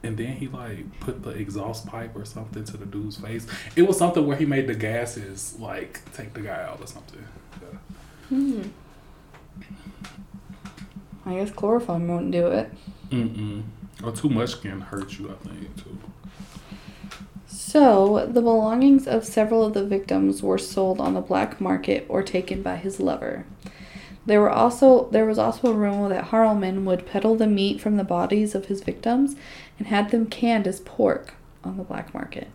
and 0.03 0.17
then 0.17 0.33
he 0.33 0.47
like 0.47 0.99
put 0.99 1.23
the 1.23 1.31
exhaust 1.31 1.85
pipe 1.85 2.15
or 2.15 2.25
something 2.25 2.63
to 2.65 2.77
the 2.77 2.85
dude's 2.85 3.17
face. 3.17 3.47
It 3.75 3.83
was 3.83 3.97
something 3.97 4.25
where 4.25 4.37
he 4.37 4.45
made 4.45 4.67
the 4.67 4.75
gases 4.75 5.57
like 5.59 6.01
take 6.13 6.33
the 6.33 6.41
guy 6.41 6.63
out 6.63 6.81
or 6.81 6.87
something. 6.87 7.25
Yeah. 7.61 7.77
Hmm. 8.29 8.61
I 11.25 11.35
guess 11.35 11.51
chloroform 11.51 12.07
won't 12.07 12.31
do 12.31 12.47
it. 12.47 12.71
Mm-mm. 13.09 13.63
Or 14.03 14.11
too 14.11 14.29
much 14.29 14.61
can 14.61 14.81
hurt 14.81 15.17
you. 15.17 15.29
I 15.31 15.47
think 15.47 15.83
too. 15.83 15.97
So, 17.47 18.27
the 18.27 18.41
belongings 18.41 19.07
of 19.07 19.25
several 19.25 19.65
of 19.65 19.73
the 19.73 19.83
victims 19.83 20.43
were 20.43 20.57
sold 20.57 21.01
on 21.01 21.13
the 21.13 21.21
black 21.21 21.59
market 21.59 22.05
or 22.07 22.21
taken 22.21 22.61
by 22.61 22.75
his 22.75 22.99
lover. 22.99 23.45
There 24.25 24.41
were 24.41 24.49
also 24.49 25.07
there 25.11 25.25
was 25.25 25.37
also 25.37 25.71
a 25.71 25.73
rumor 25.73 26.09
that 26.09 26.25
Harleman 26.25 26.83
would 26.85 27.05
peddle 27.05 27.35
the 27.35 27.47
meat 27.47 27.79
from 27.79 27.97
the 27.97 28.03
bodies 28.03 28.55
of 28.55 28.65
his 28.65 28.81
victims 28.81 29.35
and 29.77 29.87
had 29.87 30.09
them 30.09 30.25
canned 30.25 30.67
as 30.67 30.79
pork 30.79 31.35
on 31.63 31.77
the 31.77 31.83
black 31.83 32.13
market. 32.13 32.47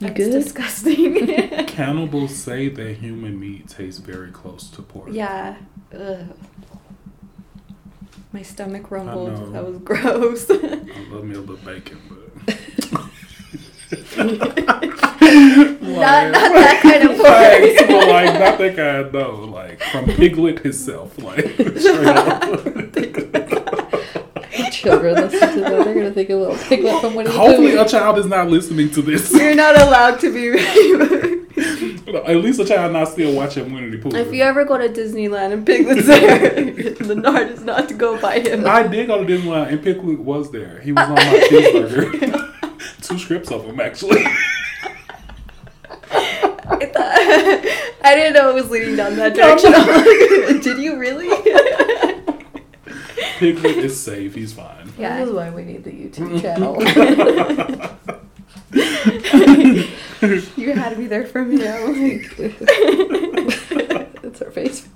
You 0.00 0.08
That's 0.08 0.16
good? 0.18 0.32
disgusting. 0.32 1.26
Cannibals 1.66 2.34
say 2.34 2.68
that 2.68 2.96
human 2.96 3.38
meat 3.38 3.68
tastes 3.68 4.00
very 4.00 4.32
close 4.32 4.68
to 4.70 4.82
pork. 4.82 5.10
yeah. 5.12 5.56
Ugh. 5.96 6.26
My 8.32 8.42
stomach 8.42 8.90
know. 8.90 8.96
rumbled. 8.96 9.52
That 9.52 9.64
was 9.64 9.78
gross. 9.78 10.50
I 10.50 10.54
love 11.10 11.24
me 11.24 11.36
a 11.36 11.40
little 11.40 11.56
bacon, 11.58 12.00
but. 12.08 12.58
not, 16.00 16.30
not 16.32 16.52
that 16.52 16.80
kind 16.82 17.10
of 17.10 17.16
Facts, 17.20 17.78
pork. 17.82 17.88
but 17.88 18.08
like 18.08 18.38
not 18.38 18.58
that 18.58 18.76
guy 18.76 19.02
though. 19.04 19.44
Like 19.44 19.80
from 19.84 20.06
Piglet 20.06 20.58
himself, 20.60 21.18
like 21.22 21.40
straight 21.78 22.06
up. 22.06 22.42
Children 24.72 25.14
listen 25.14 25.40
to 25.54 25.60
that. 25.60 25.84
They're 25.84 25.94
gonna 25.94 26.10
think 26.12 26.30
a 26.30 26.34
little 26.34 26.56
piglet 26.56 27.00
from 27.00 27.14
Winnie 27.14 27.30
the 27.30 27.36
Hopefully, 27.36 27.72
Pooh. 27.72 27.80
a 27.82 27.88
child 27.88 28.18
is 28.18 28.26
not 28.26 28.48
listening 28.50 28.90
to 28.90 29.02
this. 29.02 29.32
You're 29.32 29.54
not 29.54 29.80
allowed 29.80 30.18
to 30.20 30.32
be. 30.32 30.58
At 32.26 32.36
least 32.36 32.60
a 32.60 32.64
child 32.64 32.92
not 32.92 33.08
still 33.08 33.34
watching 33.34 33.72
Winnie 33.72 33.90
the 33.90 33.98
Pooh. 33.98 34.14
If 34.16 34.32
you 34.34 34.42
ever 34.42 34.64
go 34.64 34.76
to 34.78 34.88
Disneyland 34.88 35.52
and 35.52 35.64
Piglet's 35.66 36.06
there, 36.06 36.94
Leonard 37.06 37.50
is 37.52 37.62
not 37.64 37.88
to 37.88 37.94
go 37.94 38.20
by 38.20 38.40
him. 38.40 38.66
I 38.66 38.82
did 38.86 39.06
go 39.06 39.24
to 39.24 39.32
Disneyland 39.32 39.68
and 39.72 39.82
Piglet 39.82 40.18
was 40.18 40.50
there. 40.50 40.80
He 40.80 40.92
was 40.92 41.04
on 41.04 41.14
my 41.14 41.46
cheeseburger. 41.50 43.02
Two 43.02 43.18
scripts 43.18 43.50
of 43.50 43.64
him 43.64 43.78
actually. 43.80 44.24
I, 48.04 48.14
didn't 48.14 48.34
know 48.34 48.50
it 48.50 48.54
was 48.54 48.70
leading 48.70 48.96
down 48.96 49.16
that 49.16 49.34
direction. 49.34 49.72
Like, 49.72 50.62
Did 50.62 50.78
you 50.78 50.96
really? 50.98 51.28
Piglet 53.38 53.78
is 53.78 54.00
safe. 54.00 54.34
He's 54.34 54.52
fine. 54.52 54.92
Yeah. 54.98 55.18
This 55.18 55.28
is 55.28 55.34
why 55.34 55.50
we 55.50 55.64
need 55.64 55.84
the 55.84 55.90
YouTube 55.90 56.40
channel. 56.42 56.80
you 60.56 60.72
had 60.74 60.90
to 60.90 60.96
be 60.96 61.06
there 61.06 61.26
for 61.26 61.44
me. 61.44 61.66
I'm 61.66 61.92
like, 61.92 62.34
it's 64.22 64.42
our 64.42 64.50
face. 64.50 64.88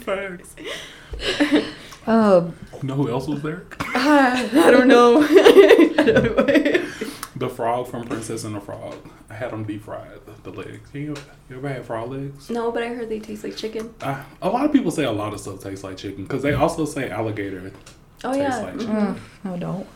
Facts. 0.00 0.56
Um, 2.06 2.54
You 2.82 2.88
know 2.88 2.94
who 2.94 3.10
else 3.10 3.26
was 3.26 3.42
there? 3.42 3.66
I 4.66 4.70
don't 4.70 4.88
know. 4.88 5.22
I 5.22 6.02
don't 6.06 6.36
know. 6.36 6.84
The 7.36 7.48
frog 7.48 7.86
from 7.86 8.04
Princess 8.04 8.42
and 8.44 8.56
the 8.56 8.60
Frog. 8.60 8.96
I 9.30 9.34
had 9.34 9.52
them 9.52 9.62
deep 9.64 9.82
fried. 9.84 10.18
The 10.42 10.50
legs. 10.50 10.90
You, 10.92 11.14
you 11.48 11.56
ever 11.56 11.68
had 11.68 11.84
frog 11.84 12.10
legs? 12.10 12.50
No, 12.50 12.72
but 12.72 12.82
I 12.82 12.88
heard 12.88 13.08
they 13.08 13.20
taste 13.20 13.44
like 13.44 13.56
chicken. 13.56 13.94
Uh, 14.00 14.22
a 14.42 14.48
lot 14.48 14.64
of 14.64 14.72
people 14.72 14.90
say 14.90 15.04
a 15.04 15.12
lot 15.12 15.32
of 15.32 15.38
stuff 15.40 15.60
tastes 15.62 15.84
like 15.84 15.96
chicken 15.96 16.24
because 16.24 16.42
they 16.42 16.52
also 16.54 16.84
say 16.84 17.08
alligator. 17.10 17.70
Oh 18.24 18.32
Tastes 18.32 18.58
yeah. 18.58 18.64
like 18.64 18.78
chicken. 18.80 18.96
uh, 18.96 19.18
no, 19.44 19.56
don't. 19.56 19.86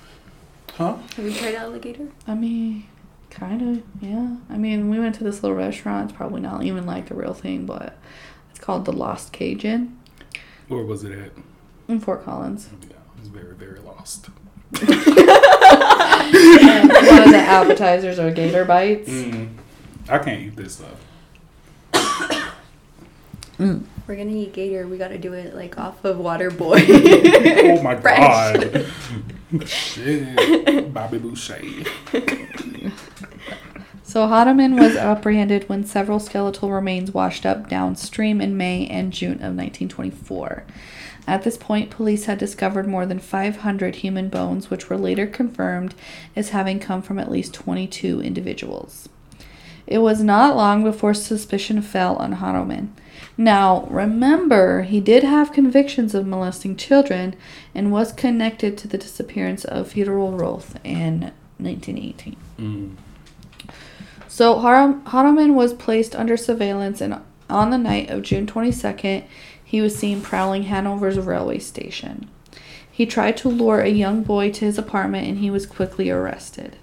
Huh? 0.74 0.96
Have 1.16 1.24
you 1.24 1.32
tried 1.32 1.54
alligator? 1.56 2.08
I 2.28 2.34
mean, 2.34 2.86
kind 3.30 3.60
of, 3.78 3.82
yeah. 4.00 4.36
I 4.48 4.56
mean, 4.56 4.88
we 4.88 5.00
went 5.00 5.16
to 5.16 5.24
this 5.24 5.42
little 5.42 5.56
restaurant. 5.58 6.10
It's 6.10 6.16
probably 6.16 6.40
not 6.40 6.62
even 6.62 6.86
like 6.86 7.08
the 7.08 7.14
real 7.16 7.34
thing, 7.34 7.66
but 7.66 7.98
it's 8.50 8.60
called 8.60 8.84
the 8.84 8.92
Lost 8.92 9.32
Cajun 9.32 9.98
Where 10.68 10.84
was 10.84 11.02
it 11.02 11.12
at? 11.18 11.32
in 11.88 11.98
Fort 11.98 12.24
Collins. 12.24 12.68
Yeah, 12.88 12.96
I 12.96 13.01
was 13.22 13.30
very, 13.30 13.54
very 13.54 13.80
lost. 13.80 14.28
And 14.80 14.88
one 16.88 17.22
of 17.22 17.30
the 17.30 17.44
appetizers 17.46 18.18
are 18.18 18.30
gator 18.30 18.64
bites. 18.64 19.08
Mm, 19.08 19.54
I 20.08 20.18
can't 20.18 20.40
eat 20.42 20.56
this 20.56 20.74
stuff. 20.76 20.98
We're 23.58 24.16
gonna 24.16 24.32
eat 24.32 24.52
gator. 24.52 24.88
We 24.88 24.98
gotta 24.98 25.18
do 25.18 25.32
it 25.34 25.54
like 25.54 25.78
off 25.78 26.04
of 26.04 26.18
Water 26.18 26.50
Boy. 26.50 26.84
oh 26.88 27.82
my 27.82 27.94
god. 28.00 28.86
Shit. 29.66 30.92
Bobby 30.92 31.18
Boucher. 31.18 31.60
So 34.12 34.28
Hardeman 34.28 34.78
was 34.78 34.94
apprehended 34.94 35.70
when 35.70 35.86
several 35.86 36.20
skeletal 36.20 36.70
remains 36.70 37.14
washed 37.14 37.46
up 37.46 37.70
downstream 37.70 38.42
in 38.42 38.58
May 38.58 38.86
and 38.88 39.10
June 39.10 39.36
of 39.36 39.56
1924. 39.56 40.64
At 41.26 41.44
this 41.44 41.56
point, 41.56 41.88
police 41.88 42.26
had 42.26 42.36
discovered 42.36 42.86
more 42.86 43.06
than 43.06 43.18
500 43.18 43.94
human 43.94 44.28
bones, 44.28 44.68
which 44.68 44.90
were 44.90 44.98
later 44.98 45.26
confirmed 45.26 45.94
as 46.36 46.50
having 46.50 46.78
come 46.78 47.00
from 47.00 47.18
at 47.18 47.30
least 47.30 47.54
22 47.54 48.20
individuals. 48.20 49.08
It 49.86 50.00
was 50.00 50.22
not 50.22 50.56
long 50.56 50.84
before 50.84 51.14
suspicion 51.14 51.80
fell 51.80 52.16
on 52.16 52.34
Hardeman. 52.34 52.88
Now, 53.38 53.86
remember, 53.88 54.82
he 54.82 55.00
did 55.00 55.24
have 55.24 55.54
convictions 55.54 56.14
of 56.14 56.26
molesting 56.26 56.76
children 56.76 57.34
and 57.74 57.90
was 57.90 58.12
connected 58.12 58.76
to 58.76 58.88
the 58.88 58.98
disappearance 58.98 59.64
of 59.64 59.92
Theodore 59.92 60.32
Roth 60.32 60.78
in 60.84 61.32
1918. 61.56 62.36
Mm. 62.58 62.96
So 64.34 64.60
Har- 64.60 64.94
Hardeman 65.04 65.52
was 65.52 65.74
placed 65.74 66.16
under 66.16 66.38
surveillance, 66.38 67.02
and 67.02 67.20
on 67.50 67.68
the 67.68 67.76
night 67.76 68.08
of 68.08 68.22
June 68.22 68.46
22nd, 68.46 69.24
he 69.62 69.82
was 69.82 69.94
seen 69.94 70.22
prowling 70.22 70.62
Hanover's 70.62 71.18
railway 71.18 71.58
station. 71.58 72.30
He 72.90 73.04
tried 73.04 73.36
to 73.36 73.50
lure 73.50 73.82
a 73.82 73.90
young 73.90 74.22
boy 74.22 74.50
to 74.52 74.64
his 74.64 74.78
apartment, 74.78 75.28
and 75.28 75.36
he 75.36 75.50
was 75.50 75.66
quickly 75.66 76.08
arrested. 76.08 76.78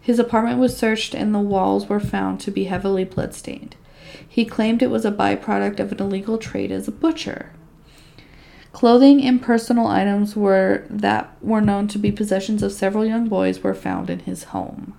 His 0.00 0.18
apartment 0.18 0.58
was 0.58 0.74
searched, 0.74 1.12
and 1.14 1.34
the 1.34 1.38
walls 1.38 1.86
were 1.86 2.00
found 2.00 2.40
to 2.40 2.50
be 2.50 2.64
heavily 2.64 3.04
bloodstained. 3.04 3.76
He 4.26 4.46
claimed 4.46 4.82
it 4.82 4.88
was 4.88 5.04
a 5.04 5.12
byproduct 5.12 5.78
of 5.78 5.92
an 5.92 6.00
illegal 6.00 6.38
trade 6.38 6.72
as 6.72 6.88
a 6.88 6.92
butcher. 6.92 7.52
Clothing 8.72 9.22
and 9.22 9.42
personal 9.42 9.86
items 9.86 10.34
were 10.34 10.86
that 10.88 11.36
were 11.42 11.60
known 11.60 11.88
to 11.88 11.98
be 11.98 12.10
possessions 12.10 12.62
of 12.62 12.72
several 12.72 13.04
young 13.04 13.28
boys 13.28 13.62
were 13.62 13.74
found 13.74 14.08
in 14.08 14.20
his 14.20 14.44
home. 14.44 14.94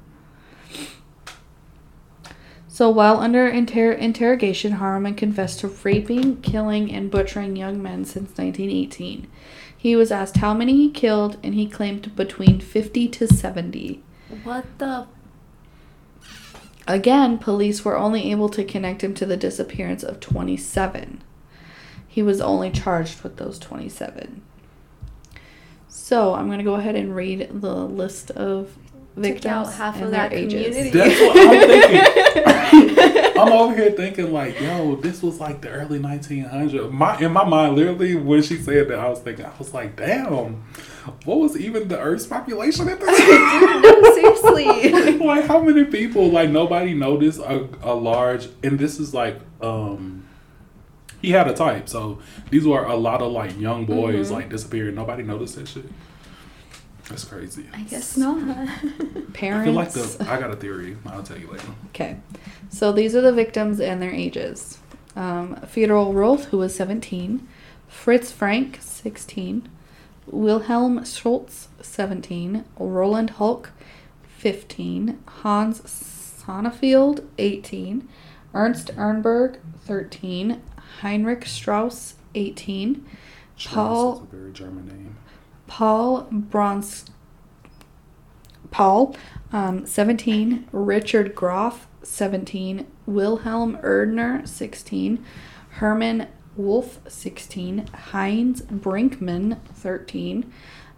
So 2.77 2.91
while 2.91 3.17
under 3.17 3.47
inter- 3.47 3.93
interrogation, 3.93 4.73
Harriman 4.73 5.15
confessed 5.15 5.61
to 5.61 5.67
raping, 5.67 6.41
killing, 6.43 6.93
and 6.93 7.09
butchering 7.09 7.55
young 7.55 7.81
men 7.81 8.05
since 8.05 8.37
1918. 8.37 9.27
He 9.75 9.95
was 9.95 10.11
asked 10.11 10.37
how 10.37 10.53
many 10.53 10.75
he 10.75 10.91
killed, 10.91 11.37
and 11.41 11.55
he 11.55 11.67
claimed 11.67 12.15
between 12.15 12.59
50 12.59 13.07
to 13.07 13.27
70. 13.27 14.03
what 14.43 14.65
the? 14.77 15.07
Again, 16.87 17.39
police 17.39 17.83
were 17.83 17.97
only 17.97 18.29
able 18.29 18.49
to 18.49 18.63
connect 18.63 19.03
him 19.03 19.15
to 19.15 19.25
the 19.25 19.37
disappearance 19.37 20.03
of 20.03 20.19
27. 20.19 21.23
He 22.07 22.21
was 22.21 22.39
only 22.39 22.69
charged 22.69 23.23
with 23.23 23.37
those 23.37 23.57
27. 23.57 24.43
So 25.87 26.35
I'm 26.35 26.45
going 26.45 26.59
to 26.59 26.63
go 26.63 26.75
ahead 26.75 26.95
and 26.95 27.15
read 27.15 27.49
the 27.59 27.73
list 27.73 28.29
of 28.29 28.77
victims 29.17 29.41
Took 29.43 29.51
out 29.51 29.73
half 29.73 29.95
and 29.95 30.05
of 30.05 30.11
their 30.11 30.29
that 30.29 30.33
ages. 30.33 30.75
community. 30.75 30.97
That's 30.97 31.19
what 31.19 31.37
I'm 31.37 32.83
thinking. 32.93 33.33
I'm 33.41 33.51
over 33.53 33.75
here 33.75 33.91
thinking 33.91 34.31
like, 34.33 34.59
yo, 34.59 34.95
this 34.95 35.21
was 35.21 35.39
like 35.39 35.61
the 35.61 35.69
early 35.69 35.99
1900s. 35.99 36.91
My 36.91 37.19
in 37.19 37.31
my 37.31 37.43
mind, 37.43 37.75
literally, 37.75 38.15
when 38.15 38.41
she 38.41 38.57
said 38.57 38.87
that, 38.89 38.99
I 38.99 39.09
was 39.09 39.19
thinking, 39.19 39.45
I 39.45 39.51
was 39.59 39.73
like, 39.73 39.95
damn, 39.95 40.63
what 41.25 41.37
was 41.39 41.57
even 41.57 41.87
the 41.87 41.99
Earth's 41.99 42.25
population 42.25 42.87
at 42.89 42.99
this 42.99 43.17
time? 43.17 43.81
no, 43.81 44.13
seriously. 44.15 45.17
like, 45.25 45.45
how 45.45 45.61
many 45.61 45.85
people? 45.85 46.29
Like, 46.29 46.49
nobody 46.49 46.93
noticed 46.93 47.39
a, 47.39 47.67
a 47.83 47.93
large, 47.93 48.47
and 48.63 48.79
this 48.79 48.99
is 48.99 49.13
like, 49.13 49.39
um, 49.61 50.25
he 51.21 51.31
had 51.31 51.47
a 51.47 51.53
type, 51.53 51.89
so 51.89 52.19
these 52.51 52.65
were 52.65 52.83
a 52.85 52.95
lot 52.95 53.21
of 53.21 53.31
like 53.31 53.59
young 53.59 53.85
boys 53.85 54.29
Mhm. 54.29 54.33
like 54.33 54.49
disappearing. 54.49 54.95
Nobody 54.95 55.23
noticed 55.23 55.55
that 55.55 55.67
shit. 55.67 55.85
That's 57.09 57.23
crazy. 57.25 57.65
I 57.73 57.81
guess 57.83 58.17
not. 58.17 58.39
Parents. 59.33 59.61
I 59.61 59.65
feel 59.65 59.73
like 59.73 59.91
the. 59.91 60.27
I 60.29 60.39
got 60.39 60.51
a 60.51 60.55
theory. 60.55 60.97
I'll 61.05 61.23
tell 61.23 61.37
you 61.37 61.47
later. 61.51 61.67
Okay, 61.89 62.17
so 62.69 62.91
these 62.91 63.15
are 63.15 63.21
the 63.21 63.31
victims 63.33 63.79
and 63.79 64.01
their 64.01 64.11
ages. 64.11 64.79
Um, 65.15 65.55
Theodore 65.65 66.13
Roth, 66.13 66.45
who 66.45 66.59
was 66.59 66.75
17, 66.75 67.47
Fritz 67.87 68.31
Frank, 68.31 68.77
16, 68.81 69.67
Wilhelm 70.27 71.03
Schultz, 71.05 71.69
17, 71.81 72.63
Roland 72.77 73.31
Hulk, 73.31 73.71
15, 74.37 75.17
Hans 75.27 75.81
Sonnefeld, 75.81 77.25
18, 77.39 78.07
Ernst 78.53 78.91
Ernberg, 78.95 79.57
13, 79.85 80.61
Heinrich 81.01 81.45
Strauss, 81.47 82.15
18, 82.35 82.95
Paul- 82.95 83.07
Strauss 83.57 84.17
is 84.17 84.23
a 84.33 84.35
very 84.35 84.51
German 84.53 84.87
name. 84.87 85.15
Paul 85.67 86.27
Brons, 86.31 87.05
Paul, 88.71 89.15
um, 89.51 89.85
17, 89.85 90.67
Richard 90.71 91.35
Groff, 91.35 91.87
17, 92.03 92.87
Wilhelm 93.05 93.77
Erdner, 93.83 94.47
16, 94.47 95.23
Herman 95.71 96.27
Wolf, 96.55 96.99
16, 97.07 97.85
Heinz 98.11 98.61
Brinkman, 98.63 99.59
13, 99.75 100.51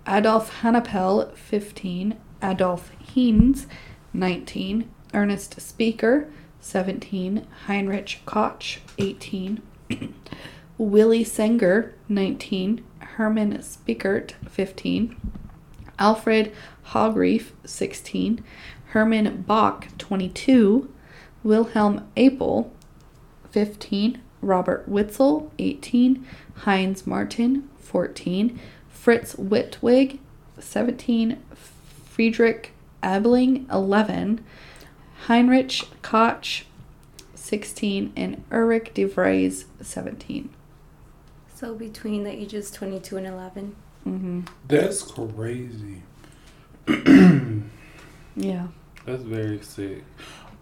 Adolf 0.08 0.62
Hannapel, 0.62 1.32
15, 1.36 2.16
Adolf 2.42 2.92
Heinz, 3.16 3.68
19, 4.14 4.90
Ernest 5.14 5.60
Speaker, 5.60 6.30
17, 6.62 7.46
Heinrich 7.68 8.22
Koch, 8.26 8.80
18, 8.98 9.62
Willie 10.78 11.26
Senger, 11.26 11.94
19, 12.08 12.84
Herman 13.16 13.54
Spickert, 13.60 14.32
15, 14.50 15.16
Alfred 15.98 16.54
Hogreif, 16.88 17.52
16, 17.66 18.44
Herman 18.88 19.44
Bach, 19.44 19.88
22, 19.98 20.90
Wilhelm 21.44 22.08
Apel, 22.16 22.72
15, 23.52 24.22
Robert 24.42 24.88
Witzel, 24.88 25.52
18, 25.60 26.26
Heinz 26.66 27.06
Martin, 27.06 27.70
14, 27.80 28.60
Fritz 28.90 29.36
Wittwig, 29.36 30.20
17, 30.60 31.38
Friedrich 32.06 32.72
Abling, 33.02 33.68
11, 33.72 34.44
Heinrich 35.28 35.84
Koch, 36.02 36.66
16, 37.36 38.14
and 38.16 38.44
Ulrich 38.52 38.94
de 38.94 39.06
Vries, 39.06 39.66
17. 39.82 40.50
So 41.60 41.76
between 41.76 42.24
the 42.24 42.32
ages 42.32 42.72
22 42.72 43.18
and 43.18 43.28
11. 43.28 43.76
Mm-hmm. 44.08 44.42
That's 44.68 45.04
crazy. 45.04 46.02
Yeah. 48.36 48.68
That's 49.06 49.24
very 49.24 49.60
sick. 49.62 50.04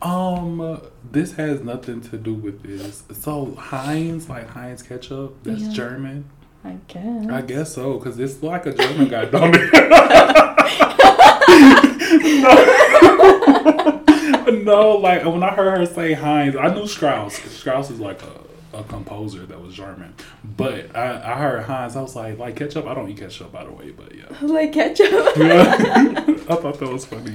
Um, 0.02 0.82
this 1.12 1.34
has 1.34 1.62
nothing 1.62 2.02
to 2.02 2.18
do 2.18 2.34
with 2.34 2.64
this. 2.64 3.04
So 3.12 3.54
Heinz, 3.54 4.28
like 4.30 4.50
Heinz 4.50 4.82
ketchup, 4.82 5.36
that's 5.44 5.62
Yeah. 5.62 5.74
German. 5.74 6.26
I 6.64 6.78
guess. 6.88 7.30
I 7.30 7.42
guess 7.42 7.76
so, 7.76 8.00
because 8.00 8.18
it's 8.18 8.42
like 8.42 8.66
a 8.66 8.74
German 8.74 9.10
guy, 9.10 9.26
don't 9.26 9.54
it? 9.56 9.74
no. 14.48 14.48
no, 14.64 14.98
like 14.98 15.24
when 15.24 15.44
I 15.44 15.54
heard 15.54 15.78
her 15.78 15.86
say 15.86 16.14
Heinz, 16.14 16.56
I 16.56 16.74
knew 16.74 16.88
Strauss. 16.88 17.36
Strauss 17.36 17.92
is 17.92 18.00
like 18.00 18.24
a, 18.24 18.32
a 18.74 18.84
composer 18.84 19.46
that 19.46 19.62
was 19.62 19.74
German. 19.76 20.14
But 20.44 20.96
I, 20.96 21.34
I 21.34 21.38
heard 21.38 21.64
Heinz, 21.64 21.96
I 21.96 22.02
was 22.02 22.16
like, 22.16 22.38
like 22.38 22.56
ketchup? 22.56 22.86
I 22.86 22.94
don't 22.94 23.10
eat 23.10 23.18
ketchup, 23.18 23.52
by 23.52 23.64
the 23.64 23.72
way, 23.72 23.92
but 23.92 24.14
yeah. 24.16 24.26
like 24.42 24.74
ketchup. 24.74 25.36
Yeah. 25.38 25.76
I 26.50 26.56
thought 26.56 26.80
that 26.80 26.90
was 26.90 27.06
funny. 27.06 27.34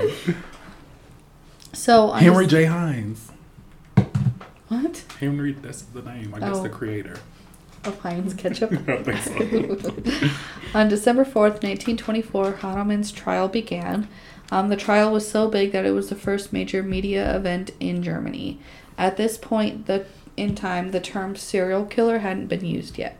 So 1.72 2.10
on 2.10 2.20
Henry 2.22 2.46
Dec- 2.46 2.50
J. 2.50 2.64
Heinz. 2.66 3.30
what? 4.68 5.04
Henry, 5.20 5.52
that's 5.52 5.82
the 5.82 6.02
name. 6.02 6.34
I 6.34 6.40
guess 6.40 6.56
Oh. 6.56 6.62
the 6.62 6.68
creator. 6.68 7.16
Of 7.84 7.98
Heinz 8.00 8.34
ketchup. 8.34 8.72
I 8.88 9.02
think 9.02 9.80
so. 9.80 10.30
On 10.78 10.88
December 10.88 11.24
4th, 11.24 11.62
1924, 11.64 12.52
Hahnemann's 12.60 13.10
trial 13.10 13.48
began. 13.48 14.06
Um, 14.52 14.68
the 14.68 14.76
trial 14.76 15.10
was 15.12 15.28
so 15.28 15.48
big 15.48 15.72
that 15.72 15.84
it 15.84 15.90
was 15.92 16.08
the 16.10 16.14
first 16.14 16.52
major 16.52 16.82
media 16.82 17.34
event 17.34 17.70
in 17.80 18.02
Germany. 18.02 18.60
At 18.98 19.16
this 19.16 19.36
point 19.38 19.86
the, 19.86 20.04
in 20.36 20.54
time, 20.54 20.90
the 20.90 21.00
term 21.00 21.36
serial 21.36 21.84
killer 21.84 22.18
hadn't 22.18 22.46
been 22.46 22.64
used 22.64 22.98
yet. 22.98 23.18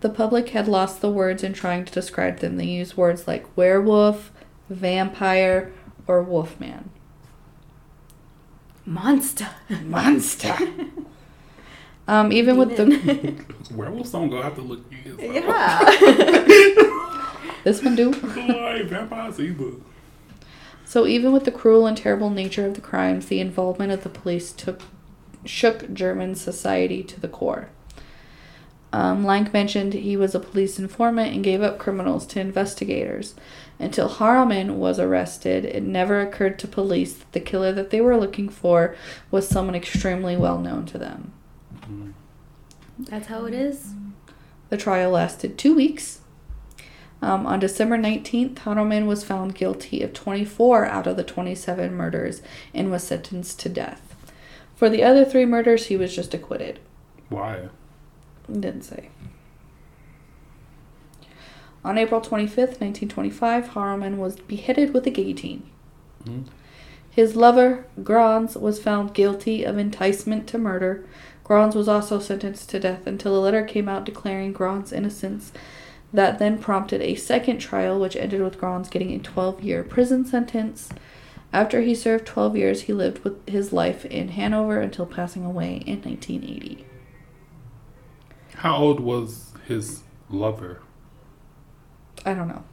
The 0.00 0.08
public 0.08 0.48
had 0.50 0.66
lost 0.66 1.00
the 1.00 1.10
words 1.10 1.42
in 1.44 1.52
trying 1.52 1.84
to 1.84 1.92
describe 1.92 2.38
them. 2.40 2.56
They 2.56 2.66
used 2.66 2.96
words 2.96 3.28
like 3.28 3.56
werewolf, 3.56 4.32
vampire, 4.68 5.72
or 6.06 6.22
wolfman. 6.22 6.90
Monster. 8.84 9.48
Monster. 9.84 10.56
Um, 12.08 12.32
even 12.32 12.56
with 12.56 12.76
the 12.76 13.44
Werewolves 13.74 14.10
don't 14.10 14.28
go 14.28 14.42
have 14.42 14.56
to 14.56 14.60
look 14.60 14.90
kids. 14.90 15.14
up. 15.14 15.20
Yeah. 15.22 15.78
this 17.64 17.82
one 17.82 17.94
do. 17.94 18.10
like 18.10 18.86
vampires 18.86 19.38
either. 19.38 19.70
So 20.84 21.06
even 21.06 21.32
with 21.32 21.44
the 21.44 21.52
cruel 21.52 21.86
and 21.86 21.96
terrible 21.96 22.28
nature 22.28 22.66
of 22.66 22.74
the 22.74 22.80
crimes, 22.80 23.26
the 23.26 23.38
involvement 23.40 23.92
of 23.92 24.02
the 24.02 24.08
police 24.08 24.52
took 24.52 24.80
shook 25.44 25.92
German 25.92 26.34
society 26.34 27.02
to 27.02 27.20
the 27.20 27.28
core. 27.28 27.68
Um, 28.92 29.24
Lank 29.24 29.54
mentioned 29.54 29.94
he 29.94 30.16
was 30.16 30.34
a 30.34 30.40
police 30.40 30.78
informant 30.78 31.34
and 31.34 31.42
gave 31.42 31.62
up 31.62 31.78
criminals 31.78 32.26
to 32.26 32.40
investigators. 32.40 33.34
Until 33.78 34.08
Harleman 34.08 34.78
was 34.78 34.98
arrested, 34.98 35.64
it 35.64 35.82
never 35.82 36.20
occurred 36.20 36.58
to 36.58 36.68
police 36.68 37.14
that 37.14 37.32
the 37.32 37.40
killer 37.40 37.72
that 37.72 37.90
they 37.90 38.02
were 38.02 38.18
looking 38.18 38.50
for 38.50 38.94
was 39.30 39.48
someone 39.48 39.74
extremely 39.74 40.36
well 40.36 40.58
known 40.58 40.84
to 40.86 40.98
them. 40.98 41.32
That's 42.98 43.28
how 43.28 43.46
it 43.46 43.54
is. 43.54 43.94
The 44.68 44.76
trial 44.76 45.10
lasted 45.12 45.56
two 45.56 45.74
weeks. 45.74 46.20
Um, 47.22 47.46
on 47.46 47.60
December 47.60 47.96
19th, 47.96 48.58
Harleman 48.58 49.06
was 49.06 49.24
found 49.24 49.54
guilty 49.54 50.02
of 50.02 50.12
24 50.12 50.86
out 50.86 51.06
of 51.06 51.16
the 51.16 51.24
27 51.24 51.94
murders 51.94 52.42
and 52.74 52.90
was 52.90 53.04
sentenced 53.04 53.60
to 53.60 53.68
death. 53.68 54.11
For 54.82 54.90
the 54.90 55.04
other 55.04 55.24
three 55.24 55.46
murders, 55.46 55.86
he 55.86 55.96
was 55.96 56.12
just 56.12 56.34
acquitted. 56.34 56.80
Why? 57.28 57.68
Didn't 58.50 58.82
say. 58.82 59.10
On 61.84 61.96
April 61.96 62.20
25th, 62.20 62.80
1925, 62.80 63.68
Harleman 63.68 64.18
was 64.18 64.40
beheaded 64.40 64.92
with 64.92 65.06
a 65.06 65.10
guillotine. 65.10 65.62
Mhm. 66.24 66.46
His 67.08 67.36
lover, 67.36 67.84
Grans, 68.02 68.56
was 68.56 68.82
found 68.82 69.14
guilty 69.14 69.62
of 69.62 69.78
enticement 69.78 70.48
to 70.48 70.58
murder. 70.58 71.04
Grans 71.44 71.76
was 71.76 71.86
also 71.86 72.18
sentenced 72.18 72.68
to 72.70 72.80
death 72.80 73.06
until 73.06 73.36
a 73.36 73.38
letter 73.38 73.62
came 73.62 73.88
out 73.88 74.04
declaring 74.04 74.52
Grans' 74.52 74.92
innocence. 74.92 75.52
That 76.12 76.40
then 76.40 76.58
prompted 76.58 77.00
a 77.02 77.14
second 77.14 77.58
trial, 77.58 78.00
which 78.00 78.16
ended 78.16 78.42
with 78.42 78.58
Grans 78.58 78.88
getting 78.88 79.12
a 79.12 79.20
12 79.20 79.62
year 79.62 79.84
prison 79.84 80.24
sentence. 80.24 80.88
After 81.52 81.82
he 81.82 81.94
served 81.94 82.26
12 82.26 82.56
years, 82.56 82.82
he 82.82 82.92
lived 82.92 83.24
with 83.24 83.46
his 83.48 83.72
life 83.72 84.06
in 84.06 84.28
Hanover 84.28 84.80
until 84.80 85.04
passing 85.04 85.44
away 85.44 85.82
in 85.86 86.00
1980. 86.00 86.86
How 88.54 88.76
old 88.76 89.00
was 89.00 89.52
his 89.66 90.02
lover? 90.30 90.80
I 92.24 92.32
don't 92.32 92.48
know. 92.48 92.64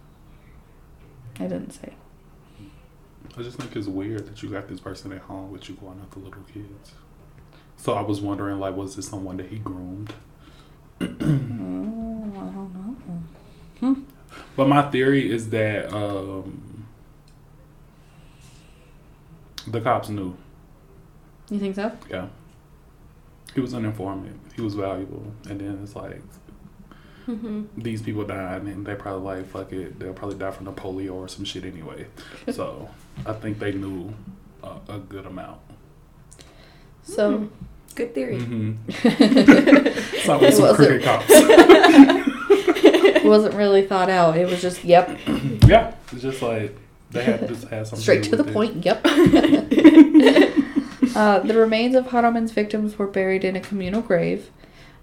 I 1.39 1.43
didn't 1.43 1.71
say. 1.71 1.93
I 3.37 3.41
just 3.41 3.57
think 3.57 3.75
it's 3.75 3.87
weird 3.87 4.27
that 4.27 4.41
you 4.41 4.49
got 4.49 4.67
this 4.67 4.79
person 4.79 5.11
at 5.11 5.21
home 5.21 5.51
with 5.51 5.67
you 5.69 5.75
going 5.75 5.99
after 6.01 6.19
little 6.19 6.43
kids. 6.53 6.93
So 7.77 7.93
I 7.93 8.01
was 8.01 8.21
wondering, 8.21 8.59
like, 8.59 8.75
was 8.75 8.95
this 8.95 9.07
someone 9.07 9.37
that 9.37 9.47
he 9.47 9.57
groomed? 9.59 10.13
Oh, 11.01 11.05
I 11.05 11.07
don't 11.09 12.73
know. 13.81 13.97
But 14.55 14.67
my 14.67 14.89
theory 14.89 15.31
is 15.31 15.49
that 15.49 15.93
um, 15.93 16.68
the 19.69 19.81
cops 19.81 20.09
knew. 20.09 20.35
You 21.49 21.59
think 21.59 21.75
so? 21.75 21.91
Yeah. 22.09 22.27
He 23.55 23.61
was 23.61 23.73
an 23.73 23.85
informant. 23.85 24.39
He 24.55 24.61
was 24.61 24.75
valuable. 24.75 25.31
And 25.49 25.59
then 25.59 25.79
it's 25.83 25.95
like, 25.95 26.21
hmm 27.25 27.63
these 27.77 28.01
people 28.01 28.23
died, 28.25 28.63
and 28.63 28.85
they 28.85 28.95
probably 28.95 29.37
like, 29.37 29.47
fuck 29.49 29.71
it, 29.71 29.99
they'll 29.99 30.13
probably 30.13 30.37
die 30.37 30.51
from 30.51 30.65
the 30.65 30.71
polio 30.73 31.13
or 31.13 31.27
some 31.27 31.45
shit 31.45 31.63
anyway. 31.65 32.07
so 32.51 32.89
I 33.25 33.33
think 33.33 33.59
they 33.59 33.71
knew 33.71 34.13
a, 34.63 34.75
a 34.89 34.99
good 34.99 35.25
amount. 35.25 35.59
So, 37.03 37.49
Good 37.95 38.13
theory. 38.13 38.37
Mm-hmm. 38.37 38.73
it 38.89 40.23
So 40.23 40.37
with 40.39 40.53
some 40.53 40.61
wasn't, 40.67 40.75
crooked 40.75 41.03
cops. 41.03 41.25
it 41.29 43.23
wasn't 43.25 43.55
really 43.55 43.85
thought 43.87 44.09
out. 44.09 44.37
It 44.37 44.47
was 44.47 44.61
just, 44.61 44.83
yep, 44.83 45.17
yeah, 45.67 45.95
it's 46.11 46.21
just 46.21 46.41
like 46.41 46.75
they 47.11 47.23
had 47.23 47.47
just 47.47 47.67
had 47.67 47.87
something 47.87 48.01
straight 48.01 48.23
to 48.23 48.35
the 48.35 48.43
point, 48.43 48.85
yep. 48.85 49.01
uh, 51.15 51.39
the 51.39 51.55
remains 51.55 51.95
of 51.95 52.07
Harleman's 52.07 52.51
victims 52.51 52.99
were 52.99 53.07
buried 53.07 53.43
in 53.43 53.55
a 53.55 53.61
communal 53.61 54.01
grave. 54.01 54.51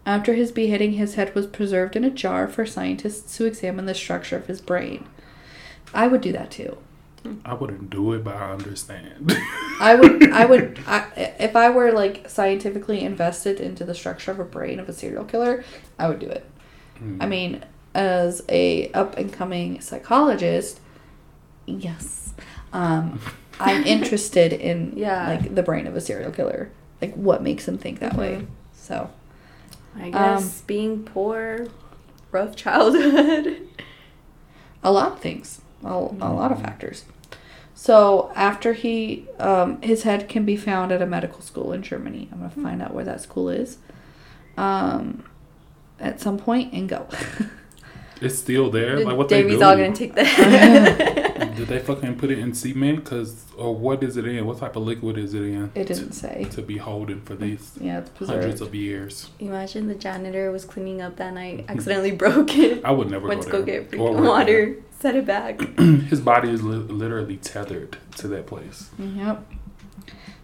After 0.05 0.35
his 0.35 0.53
beheading, 0.53 0.93
his 0.93 1.17
head 1.17 1.35
was 1.35 1.47
preserved 1.47 1.97
in 1.97 2.05
a 2.05 2.11
jar 2.11 2.47
for 2.47 2.65
scientists 2.65 3.37
to 3.37 3.45
examine 3.45 3.87
the 3.87 3.95
structure 3.95 4.37
of 4.37 4.47
his 4.47 4.61
brain. 4.61 5.09
I 5.93 6.07
would 6.07 6.21
do 6.21 6.31
that 6.33 6.53
too. 6.53 6.79
I 7.45 7.55
wouldn't 7.55 7.91
do 7.91 8.13
it, 8.13 8.23
but 8.23 8.37
I 8.37 8.53
understand. 8.53 9.37
I 9.81 9.97
would, 9.97 10.31
I 10.31 10.45
would, 10.45 10.79
I, 10.87 11.09
if 11.41 11.57
I 11.57 11.71
were 11.71 11.91
like 11.91 12.31
scientifically 12.31 13.01
invested 13.01 13.61
into 13.61 13.85
the 13.85 13.95
structure 13.95 14.31
of 14.31 14.39
a 14.39 14.45
brain 14.45 14.79
of 14.79 14.89
a 14.89 14.93
serial 14.93 15.25
killer, 15.25 15.65
I 15.99 16.09
would 16.09 16.21
do 16.21 16.29
it. 16.29 16.49
Mm. 17.03 17.21
I 17.21 17.27
mean, 17.27 17.65
as 17.95 18.43
a 18.49 18.93
up 18.93 19.17
and 19.17 19.33
coming 19.33 19.81
psychologist, 19.81 20.81
yes, 21.67 22.35
um, 22.73 23.21
I'm 23.61 23.85
interested 23.85 24.53
in 24.53 24.93
Yeah. 24.97 25.29
like 25.29 25.55
the 25.55 25.63
brain 25.63 25.87
of 25.87 25.97
a 25.97 26.01
serial 26.01 26.31
killer, 26.33 26.71
like 27.03 27.15
what 27.15 27.43
makes 27.43 27.67
him 27.69 27.79
think 27.79 27.99
that 28.01 28.17
way. 28.17 28.37
Mhm. 28.43 28.47
So 28.75 29.11
I 29.99 30.11
guess 30.11 30.43
Um, 30.43 30.51
being 30.67 31.03
poor, 31.05 31.69
rough 32.33 32.55
childhood. 32.57 33.59
a 34.83 34.93
lot 34.93 35.13
of 35.13 35.21
things, 35.21 35.61
a, 35.85 35.89
a 35.89 36.33
lot 36.33 36.53
of 36.53 36.61
factors. 36.61 37.05
So 37.75 38.31
after 38.35 38.73
he, 38.73 39.27
um, 39.39 39.81
his 39.83 40.05
head 40.05 40.29
can 40.29 40.45
be 40.45 40.57
found 40.57 40.93
at 40.93 41.03
a 41.03 41.07
medical 41.07 41.41
school 41.43 41.73
in 41.73 41.83
Germany. 41.83 42.29
I'm 42.33 42.39
gonna 42.39 42.51
find 42.51 42.81
out 42.83 42.95
where 42.95 43.05
that 43.05 43.21
school 43.21 43.49
is, 43.51 43.79
um, 44.57 45.25
at 46.01 46.21
some 46.21 46.39
point 46.39 46.73
and 46.73 46.89
go. 46.89 47.07
it's 48.21 48.39
still 48.39 48.71
there. 48.71 49.01
Like 49.05 49.17
what 49.17 49.29
they 49.29 49.43
Davey's 49.43 49.59
do? 49.59 49.65
all 49.65 49.77
gonna 49.77 49.95
take 49.95 50.15
that. 50.15 51.36
Did 51.57 51.69
they 51.69 51.79
fucking 51.79 52.17
put 52.19 52.31
it 52.31 52.39
in 52.39 52.55
cement? 52.55 53.05
Cause 53.05 53.47
or 53.57 53.75
what 53.75 54.03
is 54.03 54.17
it 54.17 54.27
in? 54.27 54.45
What 54.47 54.59
type 54.59 54.77
of 54.77 54.83
liquid 54.83 55.17
is 55.19 55.35
it 55.35 55.43
in? 55.43 55.73
It 55.75 55.87
didn't 55.87 56.13
say. 56.13 56.47
to 56.53 56.63
be 56.63 56.77
holding 56.77 57.23
for 57.23 57.35
these 57.35 57.73
Yeah, 57.81 58.01
it's 58.01 58.29
hundreds 58.29 58.61
of 58.61 58.75
years. 58.75 59.31
Imagine 59.39 59.89
the 59.89 59.95
janitor 59.95 60.51
was 60.53 60.65
cleaning 60.65 61.01
up 61.01 61.17
that 61.17 61.35
night, 61.35 61.65
accidentally 61.69 62.13
broke 62.13 62.57
it. 62.57 62.85
I 62.85 62.91
would 62.91 63.11
never 63.11 63.29
Went 63.29 63.45
go 63.45 63.47
to 63.47 63.59
go 63.59 63.63
get 63.65 63.91
freaking 63.91 64.15
work 64.15 64.25
water, 64.25 64.77
set 65.01 65.17
it 65.17 65.27
back. 65.27 65.61
His 65.79 66.21
body 66.21 66.51
is 66.51 66.63
li- 66.63 66.77
literally 66.77 67.39
tethered 67.39 67.97
to 68.17 68.29
that 68.29 68.47
place. 68.47 68.91
Yep. 68.99 69.45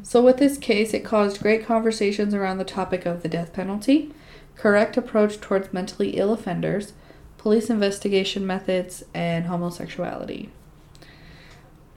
So, 0.02 0.20
with 0.20 0.38
this 0.38 0.58
case, 0.58 0.92
it 0.94 1.04
caused 1.04 1.40
great 1.40 1.64
conversations 1.64 2.34
around 2.34 2.58
the 2.58 2.64
topic 2.64 3.06
of 3.06 3.22
the 3.22 3.28
death 3.28 3.52
penalty, 3.52 4.12
correct 4.56 4.96
approach 4.96 5.40
towards 5.40 5.72
mentally 5.72 6.10
ill 6.16 6.32
offenders, 6.32 6.92
police 7.38 7.70
investigation 7.70 8.46
methods, 8.46 9.04
and 9.14 9.46
homosexuality. 9.46 10.50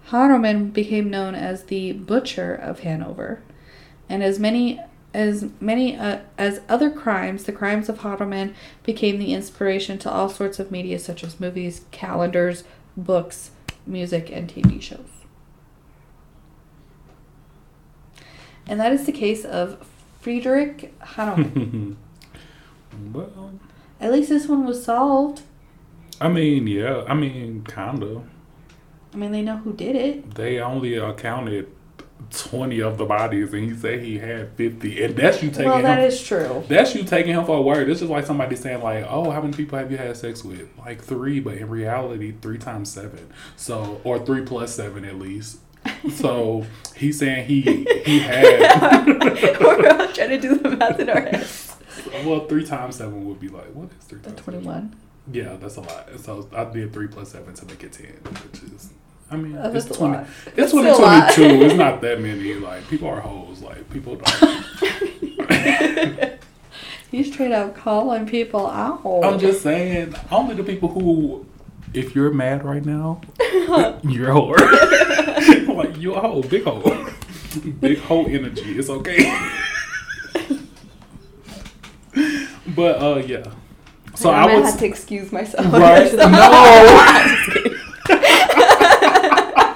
Hahnemann 0.06 0.70
became 0.70 1.10
known 1.10 1.36
as 1.36 1.64
the 1.66 1.94
Butcher 1.94 2.54
of 2.54 2.82
Hanover, 2.82 3.42
and 4.10 4.24
as 4.24 4.40
many 4.40 4.80
as 5.14 5.50
many 5.62 5.96
uh, 5.96 6.20
as 6.38 6.60
other 6.68 6.92
crimes, 6.92 7.46
the 7.46 7.54
crimes 7.54 7.88
of 7.88 8.00
Hahnemann 8.00 8.54
became 8.84 9.18
the 9.18 9.34
inspiration 9.34 9.98
to 10.00 10.12
all 10.12 10.30
sorts 10.30 10.60
of 10.60 10.72
media, 10.72 11.00
such 11.00 11.24
as 11.24 11.40
movies, 11.40 11.86
calendars, 11.92 12.66
books, 12.98 13.52
music, 13.88 14.30
and 14.32 14.50
TV 14.54 14.82
shows. 14.82 15.16
and 18.68 18.80
that 18.80 18.92
is 18.92 19.06
the 19.06 19.12
case 19.12 19.46
of 19.46 19.86
Friedrich 20.22 20.94
Hanneman. 21.00 21.96
well, 23.14 23.52
At 24.00 24.12
least 24.12 24.30
this 24.30 24.48
one 24.48 24.66
was 24.66 24.84
solved. 24.84 25.42
I 26.20 26.30
mean, 26.30 26.68
yeah. 26.68 27.04
I 27.08 27.14
mean, 27.14 27.64
kinda. 27.64 28.24
I 29.16 29.18
mean, 29.18 29.32
they 29.32 29.42
know 29.42 29.56
who 29.56 29.72
did 29.72 29.96
it. 29.96 30.36
They 30.36 30.60
only 30.60 30.96
accounted 30.96 31.72
twenty 32.32 32.82
of 32.82 32.98
the 32.98 33.06
bodies, 33.06 33.54
and 33.54 33.64
he 33.72 33.74
said 33.74 34.02
he 34.02 34.18
had 34.18 34.52
fifty, 34.58 35.02
and 35.02 35.16
that's 35.16 35.42
you 35.42 35.50
taking 35.50 35.68
well, 35.68 35.82
that 35.82 36.00
him. 36.00 36.06
is 36.06 36.22
true. 36.22 36.66
That's 36.68 36.94
you 36.94 37.06
taking 37.06 37.34
him 37.34 37.46
for 37.46 37.58
a 37.58 37.62
word. 37.62 37.90
It's 37.90 38.02
just 38.02 38.12
like 38.12 38.26
somebody 38.26 38.58
saying 38.58 38.84
like, 38.84 39.06
"Oh, 39.08 39.32
how 39.32 39.40
many 39.42 39.54
people 39.54 39.80
have 39.80 39.90
you 39.90 39.98
had 39.98 40.18
sex 40.18 40.44
with?" 40.44 40.68
Like 40.78 41.02
three, 41.02 41.40
but 41.40 41.54
in 41.56 41.70
reality, 41.70 42.34
three 42.42 42.58
times 42.58 42.92
seven. 42.92 43.30
So, 43.56 44.02
or 44.04 44.20
three 44.20 44.42
plus 44.42 44.76
seven 44.76 45.06
at 45.06 45.18
least. 45.18 45.60
So 46.14 46.66
he's 46.98 47.18
saying 47.18 47.48
he 47.48 47.62
he 48.06 48.20
had. 48.20 49.06
We're 49.62 49.92
all 49.92 50.12
trying 50.12 50.30
to 50.30 50.40
do 50.42 50.58
the 50.58 50.72
math 50.72 51.00
in 51.00 51.10
our 51.10 51.22
heads. 51.22 51.74
well, 52.26 52.48
three 52.48 52.66
times 52.66 52.98
seven 52.98 53.26
would 53.30 53.40
be 53.40 53.48
like 53.48 53.74
what 53.74 53.92
is 53.98 54.04
three 54.04 54.20
seven? 54.22 54.36
21. 54.36 54.96
Yeah, 55.32 55.56
that's 55.56 55.78
a 55.78 55.82
lot. 55.82 56.10
So 56.20 56.48
I 56.54 56.66
did 56.66 56.94
three 56.94 57.08
plus 57.08 57.32
seven 57.32 57.54
to 57.56 57.66
make 57.66 57.84
it 57.84 57.94
ten, 57.94 58.14
which 58.52 58.62
is. 58.64 58.90
I 59.32 59.36
mean, 59.38 59.58
Oh, 59.58 59.72
it's 59.74 59.86
twenty. 59.98 60.24
It's 60.56 60.72
twenty 60.72 60.92
still 60.94 61.00
a 61.00 61.06
lot. 61.06 61.34
twenty 61.34 61.58
two. 61.60 61.66
It's 61.66 61.76
not 61.76 62.02
that 62.02 62.22
many. 62.22 62.54
Like 62.56 62.88
people 62.88 63.08
are 63.10 63.20
hoes. 63.22 63.62
Like 63.62 63.90
people 63.92 64.16
don't. 64.18 64.66
You 67.12 67.24
straight 67.24 67.52
up 67.54 67.78
calling 67.78 68.26
people 68.26 68.68
out. 68.68 69.02
I'm 69.24 69.40
just 69.40 69.62
saying, 69.62 70.16
only 70.32 70.54
the 70.56 70.64
people 70.64 70.90
who, 70.90 71.46
if 71.94 72.14
you're 72.14 72.32
mad 72.32 72.66
right 72.66 72.84
now, 72.84 73.22
you're 74.04 74.32
a 74.32 74.34
whore. 74.34 74.58
like 75.78 75.96
you 75.98 76.14
a 76.16 76.20
hoe, 76.20 76.42
big 76.42 76.64
hoe, 76.66 77.08
big 77.80 78.00
hoe 78.00 78.26
energy. 78.26 78.78
It's 78.78 78.90
okay. 78.90 79.32
but 82.76 83.02
uh, 83.02 83.22
yeah. 83.26 83.46
So 84.16 84.30
I, 84.32 84.46
I 84.46 84.52
have 84.52 84.78
to 84.80 84.86
excuse 84.86 85.32
myself. 85.32 85.72
right. 85.72 86.12
no. 86.16 86.28
No. 86.30 87.06
Just 87.28 87.52
kidding. 87.54 87.76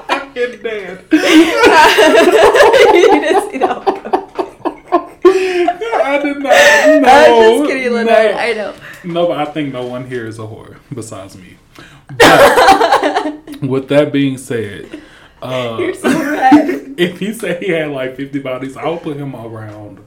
Fucking 0.08 0.62
dead. 0.64 1.06
you 1.12 1.20
didn't 3.22 3.52
see 3.52 3.58
that 3.60 3.86
one 3.86 4.02
coming. 4.02 4.20
I 6.02 6.18
did 6.24 6.38
not. 6.40 7.02
No, 7.02 7.08
I'm 7.10 7.58
just 7.60 7.70
kidding, 7.70 7.94
Leonard. 7.94 8.08
No. 8.36 8.39
I 8.50 8.54
know. 8.54 8.74
No, 9.04 9.28
but 9.28 9.38
I 9.38 9.46
think 9.46 9.72
no 9.74 9.86
one 9.86 10.08
here 10.08 10.26
is 10.26 10.40
a 10.40 10.44
whore 10.44 10.78
besides 10.94 11.38
me. 11.38 11.58
But 12.18 13.62
with 13.62 13.88
that 13.90 14.12
being 14.12 14.38
said, 14.38 15.02
uh, 15.42 15.78
You're 15.80 15.94
so 15.94 16.10
red. 16.10 16.96
if 16.98 17.20
he 17.20 17.34
said 17.34 17.62
he 17.64 17.72
had 17.72 17.90
like 17.92 18.16
50 18.16 18.40
bodies, 18.40 18.76
I 18.78 18.88
would 18.90 19.02
put 19.02 19.18
him 19.18 19.36
around 19.36 20.00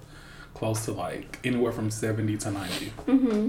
close 0.55 0.85
to 0.87 0.92
like 0.92 1.38
anywhere 1.44 1.72
from 1.72 1.90
70 1.90 2.37
to 2.38 2.50
90. 2.50 2.87
hmm 3.07 3.48